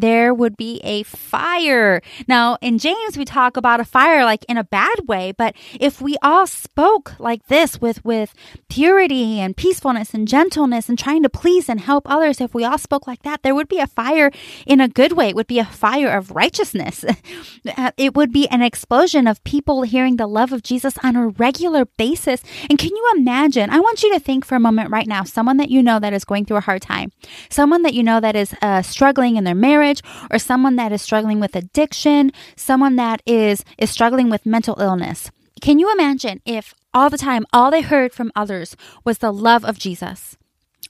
There 0.00 0.32
would 0.34 0.56
be 0.56 0.80
a 0.84 1.02
fire. 1.02 2.00
Now, 2.26 2.58
in 2.60 2.78
James, 2.78 3.16
we 3.16 3.24
talk 3.24 3.56
about 3.56 3.80
a 3.80 3.84
fire 3.84 4.24
like 4.24 4.44
in 4.48 4.56
a 4.56 4.64
bad 4.64 5.06
way, 5.06 5.32
but 5.32 5.54
if 5.78 6.00
we 6.00 6.16
all 6.22 6.46
spoke 6.46 7.18
like 7.18 7.46
this 7.46 7.80
with, 7.80 8.04
with 8.04 8.34
purity 8.68 9.40
and 9.40 9.56
peacefulness 9.56 10.14
and 10.14 10.26
gentleness 10.28 10.88
and 10.88 10.98
trying 10.98 11.22
to 11.22 11.28
please 11.28 11.68
and 11.68 11.80
help 11.80 12.08
others, 12.10 12.40
if 12.40 12.54
we 12.54 12.64
all 12.64 12.78
spoke 12.78 13.06
like 13.06 13.22
that, 13.22 13.42
there 13.42 13.54
would 13.54 13.68
be 13.68 13.78
a 13.78 13.86
fire 13.86 14.30
in 14.66 14.80
a 14.80 14.88
good 14.88 15.12
way. 15.12 15.28
It 15.28 15.36
would 15.36 15.46
be 15.46 15.58
a 15.58 15.64
fire 15.64 16.16
of 16.16 16.30
righteousness. 16.30 17.04
it 17.96 18.14
would 18.14 18.32
be 18.32 18.48
an 18.48 18.62
explosion 18.62 19.26
of 19.26 19.42
people 19.44 19.82
hearing 19.82 20.16
the 20.16 20.26
love 20.26 20.52
of 20.52 20.62
Jesus 20.62 20.94
on 21.02 21.16
a 21.16 21.28
regular 21.28 21.84
basis. 21.84 22.42
And 22.68 22.78
can 22.78 22.90
you 22.90 23.12
imagine? 23.16 23.70
I 23.70 23.80
want 23.80 24.02
you 24.02 24.12
to 24.14 24.20
think 24.20 24.44
for 24.44 24.54
a 24.54 24.60
moment 24.60 24.90
right 24.90 25.06
now, 25.06 25.24
someone 25.24 25.56
that 25.58 25.70
you 25.70 25.82
know 25.82 25.98
that 25.98 26.12
is 26.12 26.24
going 26.24 26.44
through 26.44 26.58
a 26.58 26.62
hard 26.62 26.82
time, 26.82 27.12
someone 27.50 27.82
that 27.82 27.94
you 27.94 28.02
know 28.02 28.20
that 28.20 28.36
is 28.36 28.54
uh, 28.62 28.82
struggling 28.82 29.36
in 29.36 29.44
their 29.44 29.54
marriage 29.54 29.87
marriage 29.88 30.02
or 30.30 30.38
someone 30.38 30.76
that 30.76 30.92
is 30.92 31.02
struggling 31.02 31.40
with 31.40 31.56
addiction, 31.56 32.30
someone 32.56 32.96
that 32.96 33.22
is 33.26 33.64
is 33.78 33.90
struggling 33.90 34.30
with 34.30 34.46
mental 34.46 34.80
illness. 34.80 35.30
Can 35.60 35.78
you 35.78 35.92
imagine 35.92 36.40
if 36.44 36.74
all 36.94 37.10
the 37.10 37.18
time 37.18 37.46
all 37.52 37.70
they 37.70 37.82
heard 37.82 38.12
from 38.12 38.32
others 38.36 38.76
was 39.04 39.18
the 39.18 39.32
love 39.32 39.64
of 39.64 39.78
Jesus? 39.78 40.36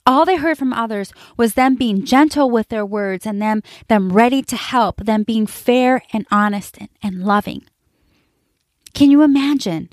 All 0.05 0.25
they 0.25 0.37
heard 0.37 0.57
from 0.57 0.73
others 0.73 1.13
was 1.37 1.53
them 1.53 1.75
being 1.75 2.05
gentle 2.05 2.49
with 2.49 2.69
their 2.69 2.85
words 2.85 3.25
and 3.25 3.41
them 3.41 3.61
them 3.87 4.11
ready 4.11 4.41
to 4.43 4.55
help, 4.55 5.05
them 5.05 5.23
being 5.23 5.47
fair 5.47 6.01
and 6.13 6.25
honest 6.31 6.77
and, 6.79 6.89
and 7.01 7.23
loving. 7.23 7.63
Can 8.93 9.11
you 9.11 9.21
imagine 9.21 9.89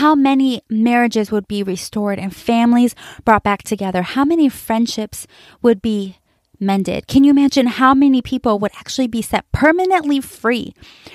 how 0.00 0.14
many 0.14 0.62
marriages 0.70 1.30
would 1.30 1.48
be 1.48 1.62
restored 1.62 2.18
and 2.18 2.34
families 2.34 2.94
brought 3.24 3.42
back 3.42 3.62
together? 3.64 4.02
How 4.02 4.24
many 4.24 4.48
friendships 4.48 5.26
would 5.62 5.82
be 5.82 6.16
mended. 6.60 7.06
Can 7.06 7.24
you 7.24 7.30
imagine 7.30 7.66
how 7.66 7.94
many 7.94 8.22
people 8.22 8.58
would 8.58 8.72
actually 8.76 9.06
be 9.06 9.22
set 9.22 9.50
permanently 9.52 10.20
free 10.20 10.74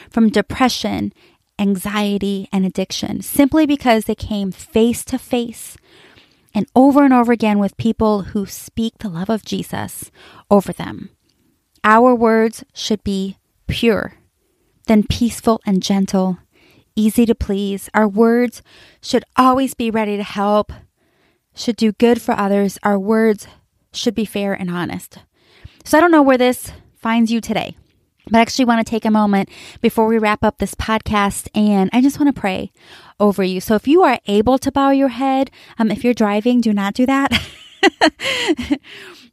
from 0.09 0.29
depression, 0.29 1.13
anxiety, 1.59 2.47
and 2.51 2.65
addiction 2.65 3.21
simply 3.21 3.65
because 3.65 4.05
they 4.05 4.15
came 4.15 4.51
face 4.51 5.03
to 5.05 5.17
face 5.17 5.77
and 6.53 6.67
over 6.75 7.03
and 7.03 7.13
over 7.13 7.31
again 7.31 7.59
with 7.59 7.77
people 7.77 8.23
who 8.23 8.45
speak 8.45 8.97
the 8.99 9.09
love 9.09 9.29
of 9.29 9.45
Jesus 9.45 10.11
over 10.49 10.73
them? 10.73 11.09
Our 11.83 12.13
words 12.13 12.63
should 12.73 13.03
be 13.03 13.37
pure, 13.67 14.13
then 14.87 15.03
peaceful 15.03 15.61
and 15.65 15.81
gentle, 15.81 16.37
easy 16.95 17.25
to 17.25 17.35
please. 17.35 17.89
Our 17.93 18.07
words 18.07 18.61
should 19.01 19.23
always 19.35 19.73
be 19.73 19.89
ready 19.89 20.17
to 20.17 20.23
help, 20.23 20.71
should 21.55 21.75
do 21.75 21.91
good 21.93 22.21
for 22.21 22.33
others. 22.33 22.77
Our 22.83 22.99
words 22.99 23.47
should 23.93 24.15
be 24.15 24.25
fair 24.25 24.53
and 24.53 24.69
honest. 24.69 25.19
So 25.83 25.97
I 25.97 26.01
don't 26.01 26.11
know 26.11 26.21
where 26.21 26.37
this 26.37 26.71
finds 26.95 27.31
you 27.31 27.41
today, 27.41 27.75
but 28.25 28.37
I 28.37 28.41
actually 28.41 28.65
want 28.65 28.85
to 28.85 28.89
take 28.89 29.05
a 29.05 29.11
moment 29.11 29.49
before 29.81 30.07
we 30.07 30.17
wrap 30.17 30.43
up 30.43 30.59
this 30.59 30.75
podcast 30.75 31.47
and 31.55 31.89
I 31.91 32.01
just 32.01 32.19
want 32.19 32.33
to 32.33 32.39
pray 32.39 32.71
over 33.19 33.43
you. 33.43 33.59
So 33.59 33.75
if 33.75 33.87
you 33.87 34.03
are 34.03 34.19
able 34.27 34.57
to 34.59 34.71
bow 34.71 34.91
your 34.91 35.09
head, 35.09 35.49
um, 35.77 35.91
if 35.91 36.03
you're 36.03 36.13
driving, 36.13 36.61
do 36.61 36.73
not 36.73 36.93
do 36.93 37.05
that. 37.05 37.31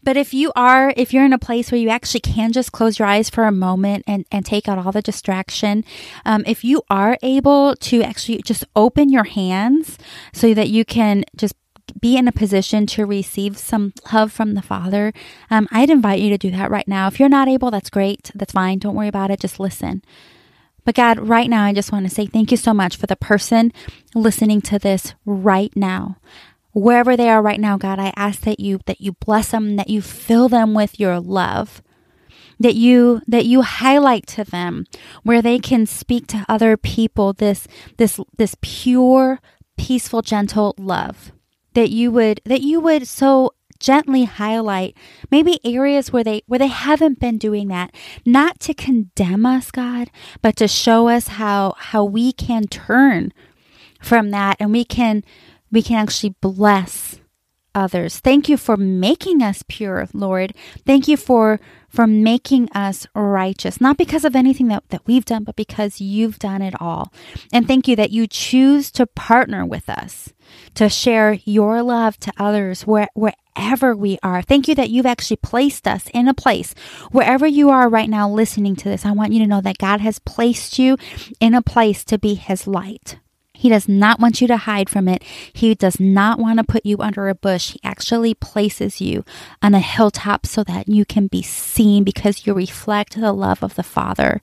but 0.03 0.17
if 0.17 0.33
you 0.33 0.53
are, 0.57 0.95
if 0.97 1.13
you're 1.13 1.25
in 1.25 1.33
a 1.33 1.39
place 1.39 1.71
where 1.71 1.81
you 1.81 1.91
actually 1.91 2.21
can 2.21 2.53
just 2.53 2.73
close 2.73 2.99
your 2.99 3.07
eyes 3.07 3.29
for 3.29 3.45
a 3.45 3.53
moment 3.53 4.05
and, 4.07 4.25
and 4.33 4.47
take 4.47 4.69
out 4.69 4.79
all 4.79 4.93
the 4.93 5.03
distraction, 5.03 5.85
um, 6.25 6.43
if 6.47 6.65
you 6.65 6.83
are 6.89 7.19
able 7.23 7.77
to 7.77 8.03
actually 8.03 8.41
just 8.43 8.65
open 8.75 9.11
your 9.11 9.25
hands 9.25 9.99
so 10.33 10.55
that 10.55 10.69
you 10.69 10.85
can 10.85 11.25
just 11.37 11.55
be 12.01 12.17
in 12.17 12.29
a 12.29 12.33
position 12.33 12.87
to 12.87 13.07
receive 13.07 13.59
some 13.59 13.93
love 14.13 14.33
from 14.33 14.55
the 14.55 14.63
Father, 14.63 15.13
um, 15.51 15.69
I'd 15.71 15.91
invite 15.91 16.21
you 16.21 16.31
to 16.31 16.39
do 16.39 16.51
that 16.51 16.71
right 16.71 16.89
now. 16.89 17.07
If 17.07 17.21
you're 17.21 17.29
not 17.29 17.49
able, 17.49 17.71
that's 17.71 17.91
great. 17.91 18.31
That's 18.35 18.53
fine. 18.53 18.79
Don't 18.79 18.95
worry 18.95 19.09
about 19.09 19.31
it. 19.31 19.41
Just 19.41 19.61
listen. 19.61 20.03
But 20.85 20.95
God, 20.95 21.19
right 21.19 21.51
now, 21.51 21.65
I 21.65 21.75
just 21.75 21.93
want 21.93 22.09
to 22.09 22.15
say 22.15 22.27
thank 22.27 22.51
you 22.51 22.57
so 22.57 22.73
much 22.73 22.97
for 22.97 23.07
the 23.07 23.17
person 23.17 23.73
listening 24.15 24.63
to 24.63 24.79
this 24.79 25.15
right 25.27 25.75
now. 25.77 26.17
Wherever 26.73 27.17
they 27.17 27.29
are 27.29 27.43
right 27.43 27.61
now, 27.61 27.77
God, 27.77 27.99
I 27.99 28.13
ask 28.17 28.41
that 28.43 28.61
you 28.61 28.81
that 28.87 29.01
you 29.01 29.13
bless 29.13 29.51
them, 29.51 29.77
that 29.77 29.91
you 29.91 30.01
fill 30.01 30.49
them 30.49 30.75
with 30.75 30.99
your 30.99 31.21
love 31.21 31.83
that 32.61 32.75
you 32.75 33.21
that 33.27 33.47
you 33.47 33.63
highlight 33.63 34.27
to 34.27 34.45
them 34.45 34.85
where 35.23 35.43
they 35.43 35.59
can 35.59 35.87
speak 35.87 36.27
to 36.27 36.45
other 36.49 36.77
people 36.77 37.33
this 37.33 37.69
this 37.97 38.19
this 38.37 38.57
pure 38.61 39.41
peaceful 39.77 40.23
gentle 40.23 40.75
love 40.77 41.33
that 41.75 41.91
you 41.91 42.11
would 42.11 42.41
that 42.45 42.61
you 42.63 42.81
would 42.81 43.07
so 43.07 43.53
gently 43.79 44.25
highlight 44.25 44.97
maybe 45.31 45.61
areas 45.65 46.13
where 46.13 46.25
they 46.25 46.43
where 46.47 46.59
they 46.59 46.67
haven't 46.69 47.21
been 47.21 47.39
doing 47.39 47.69
that. 47.69 47.95
Not 48.25 48.61
to 48.61 48.75
condemn 48.75 49.47
us 49.47 49.71
god 49.71 50.11
but 50.43 50.57
to 50.57 50.69
show 50.69 51.09
us 51.09 51.29
how 51.29 51.75
how 51.79 52.05
we 52.05 52.33
can 52.33 52.65
turn 52.65 53.33
from 54.01 54.31
that 54.31 54.57
and 54.61 54.73
we 54.73 54.85
can 54.85 55.25
we 55.71 55.83
can 55.83 55.97
actually 55.97 56.35
bless 56.41 57.21
others. 57.75 58.19
Thank 58.19 58.49
you 58.49 58.57
for 58.57 58.77
making 58.77 59.43
us 59.43 59.63
pure, 59.69 60.09
Lord. 60.13 60.55
Thank 60.87 61.09
you 61.09 61.17
for 61.17 61.61
for 61.89 62.07
making 62.07 62.71
us 62.73 63.07
righteous, 63.15 63.81
not 63.81 63.97
because 63.97 64.25
of 64.25 64.37
anything 64.37 64.69
that, 64.69 64.85
that 64.91 65.07
we've 65.07 65.25
done, 65.25 65.45
but 65.45 65.57
because 65.57 66.01
you've 66.03 66.39
done 66.39 66.61
it 66.61 66.75
all. 66.81 67.13
And 67.51 67.67
thank 67.67 67.89
you 67.89 67.97
that 67.97 68.11
you 68.11 68.27
choose 68.27 68.91
to 68.93 69.07
partner 69.07 69.65
with 69.65 69.89
us 69.89 70.35
to 70.75 70.89
share 70.89 71.39
your 71.45 71.83
love 71.83 72.19
to 72.21 72.33
others 72.39 72.87
where, 72.87 73.09
wherever 73.15 73.97
we 73.97 74.19
are. 74.23 74.43
Thank 74.43 74.69
you 74.69 74.75
that 74.75 74.91
you've 74.91 75.07
actually 75.07 75.39
placed 75.39 75.87
us 75.87 76.09
in 76.13 76.29
a 76.29 76.35
place 76.35 76.75
wherever 77.11 77.47
you 77.47 77.71
are 77.71 77.89
right 77.89 78.09
now 78.09 78.29
listening 78.31 78.77
to 78.77 78.89
this. 78.89 79.05
I 79.05 79.13
want 79.13 79.33
you 79.33 79.41
to 79.41 79.47
know 79.47 79.61
that 79.61 79.79
God 79.79 80.01
has 80.01 80.19
placed 80.19 80.79
you 80.79 80.97
in 81.41 81.55
a 81.55 81.63
place 81.63 82.05
to 82.05 82.19
be 82.19 82.35
his 82.35 82.67
light. 82.67 83.19
He 83.59 83.69
does 83.69 83.89
not 83.89 84.21
want 84.21 84.41
you 84.41 84.47
to 84.47 84.57
hide 84.57 84.89
from 84.89 85.09
it. 85.09 85.25
He 85.53 85.75
does 85.75 85.99
not 85.99 86.39
want 86.39 86.61
to 86.61 86.65
put 86.65 86.87
you 86.87 86.99
under 86.99 87.29
a 87.29 87.35
bush. 87.35 87.73
He 87.73 87.81
actually 87.83 88.35
places 88.35 89.01
you 89.01 89.25
on 89.61 89.75
a 89.75 89.81
hilltop 89.81 90.47
so 90.47 90.63
that 90.63 90.89
you 90.89 91.05
can 91.05 91.27
be 91.27 91.43
seen 91.43 92.05
because 92.05 92.47
you 92.47 92.55
reflect 92.55 93.21
the 93.21 93.33
love 93.33 93.65
of 93.65 93.75
the 93.75 93.83
Father. 93.83 94.43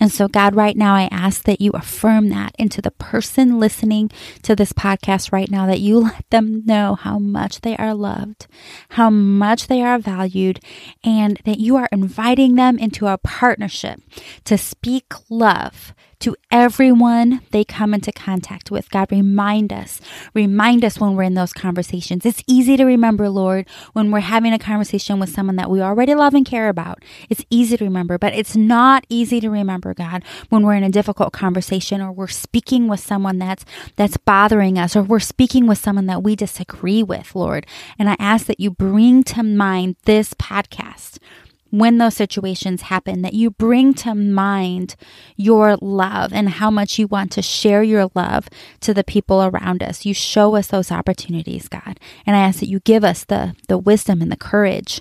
And 0.00 0.10
so, 0.10 0.26
God, 0.26 0.56
right 0.56 0.76
now, 0.76 0.96
I 0.96 1.08
ask 1.12 1.44
that 1.44 1.60
you 1.60 1.70
affirm 1.70 2.28
that 2.30 2.56
into 2.58 2.82
the 2.82 2.90
person 2.90 3.60
listening 3.60 4.10
to 4.42 4.56
this 4.56 4.72
podcast 4.72 5.30
right 5.30 5.48
now, 5.48 5.66
that 5.66 5.78
you 5.78 6.00
let 6.00 6.28
them 6.30 6.66
know 6.66 6.96
how 6.96 7.20
much 7.20 7.60
they 7.60 7.76
are 7.76 7.94
loved, 7.94 8.48
how 8.90 9.10
much 9.10 9.68
they 9.68 9.80
are 9.80 10.00
valued, 10.00 10.58
and 11.04 11.40
that 11.44 11.60
you 11.60 11.76
are 11.76 11.88
inviting 11.92 12.56
them 12.56 12.80
into 12.80 13.06
a 13.06 13.16
partnership 13.16 14.00
to 14.42 14.58
speak 14.58 15.12
love 15.30 15.94
to 16.24 16.34
everyone 16.50 17.42
they 17.50 17.64
come 17.64 17.92
into 17.92 18.10
contact 18.10 18.70
with. 18.70 18.88
God, 18.88 19.12
remind 19.12 19.74
us, 19.74 20.00
remind 20.32 20.82
us 20.82 20.98
when 20.98 21.14
we're 21.14 21.24
in 21.24 21.34
those 21.34 21.52
conversations. 21.52 22.24
It's 22.24 22.42
easy 22.46 22.78
to 22.78 22.84
remember, 22.86 23.28
Lord, 23.28 23.68
when 23.92 24.10
we're 24.10 24.20
having 24.20 24.54
a 24.54 24.58
conversation 24.58 25.20
with 25.20 25.28
someone 25.28 25.56
that 25.56 25.68
we 25.68 25.82
already 25.82 26.14
love 26.14 26.32
and 26.32 26.46
care 26.46 26.70
about. 26.70 27.04
It's 27.28 27.44
easy 27.50 27.76
to 27.76 27.84
remember, 27.84 28.16
but 28.16 28.32
it's 28.32 28.56
not 28.56 29.04
easy 29.10 29.38
to 29.40 29.50
remember, 29.50 29.92
God, 29.92 30.24
when 30.48 30.62
we're 30.62 30.76
in 30.76 30.82
a 30.82 30.88
difficult 30.88 31.34
conversation 31.34 32.00
or 32.00 32.10
we're 32.10 32.28
speaking 32.28 32.88
with 32.88 33.00
someone 33.00 33.38
that's, 33.38 33.66
that's 33.96 34.16
bothering 34.16 34.78
us 34.78 34.96
or 34.96 35.02
we're 35.02 35.20
speaking 35.20 35.66
with 35.66 35.76
someone 35.76 36.06
that 36.06 36.22
we 36.22 36.34
disagree 36.34 37.02
with, 37.02 37.34
Lord. 37.34 37.66
And 37.98 38.08
I 38.08 38.16
ask 38.18 38.46
that 38.46 38.60
you 38.60 38.70
bring 38.70 39.24
to 39.24 39.42
mind 39.42 39.96
this 40.04 40.32
podcast 40.32 41.18
when 41.74 41.98
those 41.98 42.14
situations 42.14 42.82
happen, 42.82 43.22
that 43.22 43.34
you 43.34 43.50
bring 43.50 43.94
to 43.94 44.14
mind 44.14 44.94
your 45.36 45.76
love 45.80 46.32
and 46.32 46.48
how 46.48 46.70
much 46.70 47.00
you 47.00 47.08
want 47.08 47.32
to 47.32 47.42
share 47.42 47.82
your 47.82 48.10
love 48.14 48.48
to 48.80 48.94
the 48.94 49.02
people 49.02 49.42
around 49.42 49.82
us. 49.82 50.04
You 50.04 50.14
show 50.14 50.54
us 50.54 50.68
those 50.68 50.92
opportunities, 50.92 51.68
God. 51.68 51.98
And 52.24 52.36
I 52.36 52.40
ask 52.40 52.60
that 52.60 52.68
you 52.68 52.78
give 52.78 53.02
us 53.02 53.24
the, 53.24 53.56
the 53.66 53.76
wisdom 53.76 54.22
and 54.22 54.30
the 54.30 54.36
courage 54.36 55.00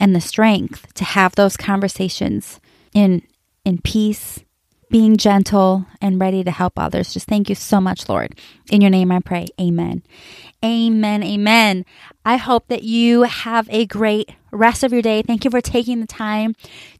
and 0.00 0.16
the 0.16 0.20
strength 0.22 0.94
to 0.94 1.04
have 1.04 1.34
those 1.34 1.58
conversations 1.58 2.58
in, 2.94 3.22
in 3.66 3.78
peace, 3.82 4.40
being 4.90 5.18
gentle 5.18 5.84
and 6.00 6.18
ready 6.18 6.42
to 6.42 6.50
help 6.50 6.78
others. 6.78 7.12
Just 7.12 7.28
thank 7.28 7.50
you 7.50 7.54
so 7.54 7.82
much, 7.82 8.08
Lord. 8.08 8.38
In 8.70 8.80
your 8.80 8.90
name 8.90 9.12
I 9.12 9.20
pray. 9.20 9.48
Amen. 9.60 10.02
Amen. 10.64 11.22
Amen. 11.22 11.84
I 12.24 12.36
hope 12.36 12.68
that 12.68 12.82
you 12.82 13.22
have 13.22 13.68
a 13.70 13.86
great 13.86 14.30
rest 14.50 14.82
of 14.82 14.92
your 14.92 15.02
day. 15.02 15.22
Thank 15.22 15.44
you 15.44 15.50
for 15.50 15.60
taking 15.60 16.00
the 16.00 16.06
time 16.06 16.54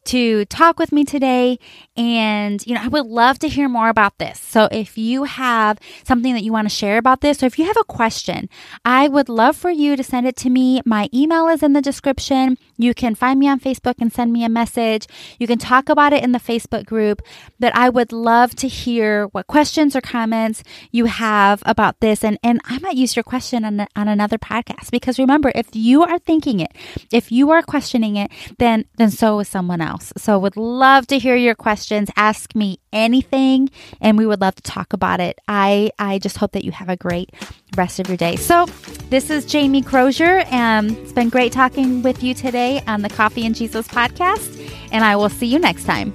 to 0.04 0.44
talk 0.46 0.78
with 0.78 0.92
me 0.92 1.04
today. 1.04 1.58
And, 1.96 2.64
you 2.66 2.74
know, 2.74 2.80
I 2.82 2.88
would 2.88 3.06
love 3.06 3.38
to 3.40 3.48
hear 3.48 3.68
more 3.68 3.88
about 3.88 4.18
this. 4.18 4.40
So 4.40 4.68
if 4.70 4.96
you 4.96 5.24
have 5.24 5.78
something 6.04 6.34
that 6.34 6.42
you 6.42 6.52
want 6.52 6.68
to 6.68 6.74
share 6.74 6.98
about 6.98 7.20
this, 7.20 7.42
or 7.42 7.46
if 7.46 7.58
you 7.58 7.66
have 7.66 7.76
a 7.78 7.84
question, 7.84 8.48
I 8.84 9.08
would 9.08 9.28
love 9.28 9.56
for 9.56 9.70
you 9.70 9.96
to 9.96 10.02
send 10.02 10.26
it 10.26 10.36
to 10.36 10.50
me. 10.50 10.80
My 10.84 11.08
email 11.12 11.48
is 11.48 11.62
in 11.62 11.72
the 11.72 11.82
description. 11.82 12.56
You 12.76 12.94
can 12.94 13.14
find 13.14 13.38
me 13.38 13.48
on 13.48 13.60
Facebook 13.60 13.96
and 14.00 14.12
send 14.12 14.32
me 14.32 14.44
a 14.44 14.48
message. 14.48 15.06
You 15.38 15.46
can 15.46 15.58
talk 15.58 15.88
about 15.88 16.12
it 16.12 16.22
in 16.22 16.32
the 16.32 16.38
Facebook 16.38 16.86
group. 16.86 17.22
But 17.58 17.74
I 17.74 17.88
would 17.88 18.12
love 18.12 18.54
to 18.56 18.68
hear 18.68 19.26
what 19.28 19.46
questions 19.46 19.96
or 19.96 20.00
comments 20.00 20.62
you 20.90 21.06
have 21.06 21.62
about 21.66 22.00
this. 22.00 22.24
And, 22.24 22.38
and 22.42 22.60
I 22.64 22.78
might 22.78 22.96
use 22.96 23.16
your 23.16 23.24
question 23.24 23.64
on, 23.64 23.86
on 23.96 24.08
another 24.08 24.38
podcast 24.38 24.90
because 25.18 25.26
remember, 25.26 25.50
if 25.54 25.74
you 25.74 26.02
are 26.04 26.18
thinking 26.18 26.60
it, 26.60 26.72
if 27.12 27.32
you 27.32 27.50
are 27.50 27.62
questioning 27.62 28.16
it, 28.16 28.30
then, 28.58 28.84
then 28.96 29.10
so 29.10 29.40
is 29.40 29.48
someone 29.48 29.80
else. 29.80 30.12
So 30.16 30.38
would 30.38 30.56
love 30.56 31.06
to 31.08 31.18
hear 31.18 31.36
your 31.36 31.54
questions. 31.54 32.08
Ask 32.16 32.54
me 32.54 32.78
anything 32.92 33.68
and 34.00 34.16
we 34.16 34.26
would 34.26 34.40
love 34.40 34.54
to 34.56 34.62
talk 34.62 34.92
about 34.92 35.20
it. 35.20 35.38
I, 35.48 35.90
I 35.98 36.18
just 36.18 36.36
hope 36.36 36.52
that 36.52 36.64
you 36.64 36.72
have 36.72 36.88
a 36.88 36.96
great 36.96 37.30
rest 37.76 37.98
of 37.98 38.08
your 38.08 38.16
day. 38.16 38.36
So 38.36 38.66
this 39.10 39.30
is 39.30 39.44
Jamie 39.44 39.82
Crozier 39.82 40.44
and 40.50 40.96
it's 40.98 41.12
been 41.12 41.28
great 41.28 41.52
talking 41.52 42.02
with 42.02 42.22
you 42.22 42.34
today 42.34 42.82
on 42.86 43.02
the 43.02 43.10
Coffee 43.10 43.44
and 43.44 43.54
Jesus 43.54 43.88
podcast 43.88 44.54
and 44.92 45.04
I 45.04 45.16
will 45.16 45.28
see 45.28 45.46
you 45.46 45.58
next 45.58 45.84
time. 45.84 46.12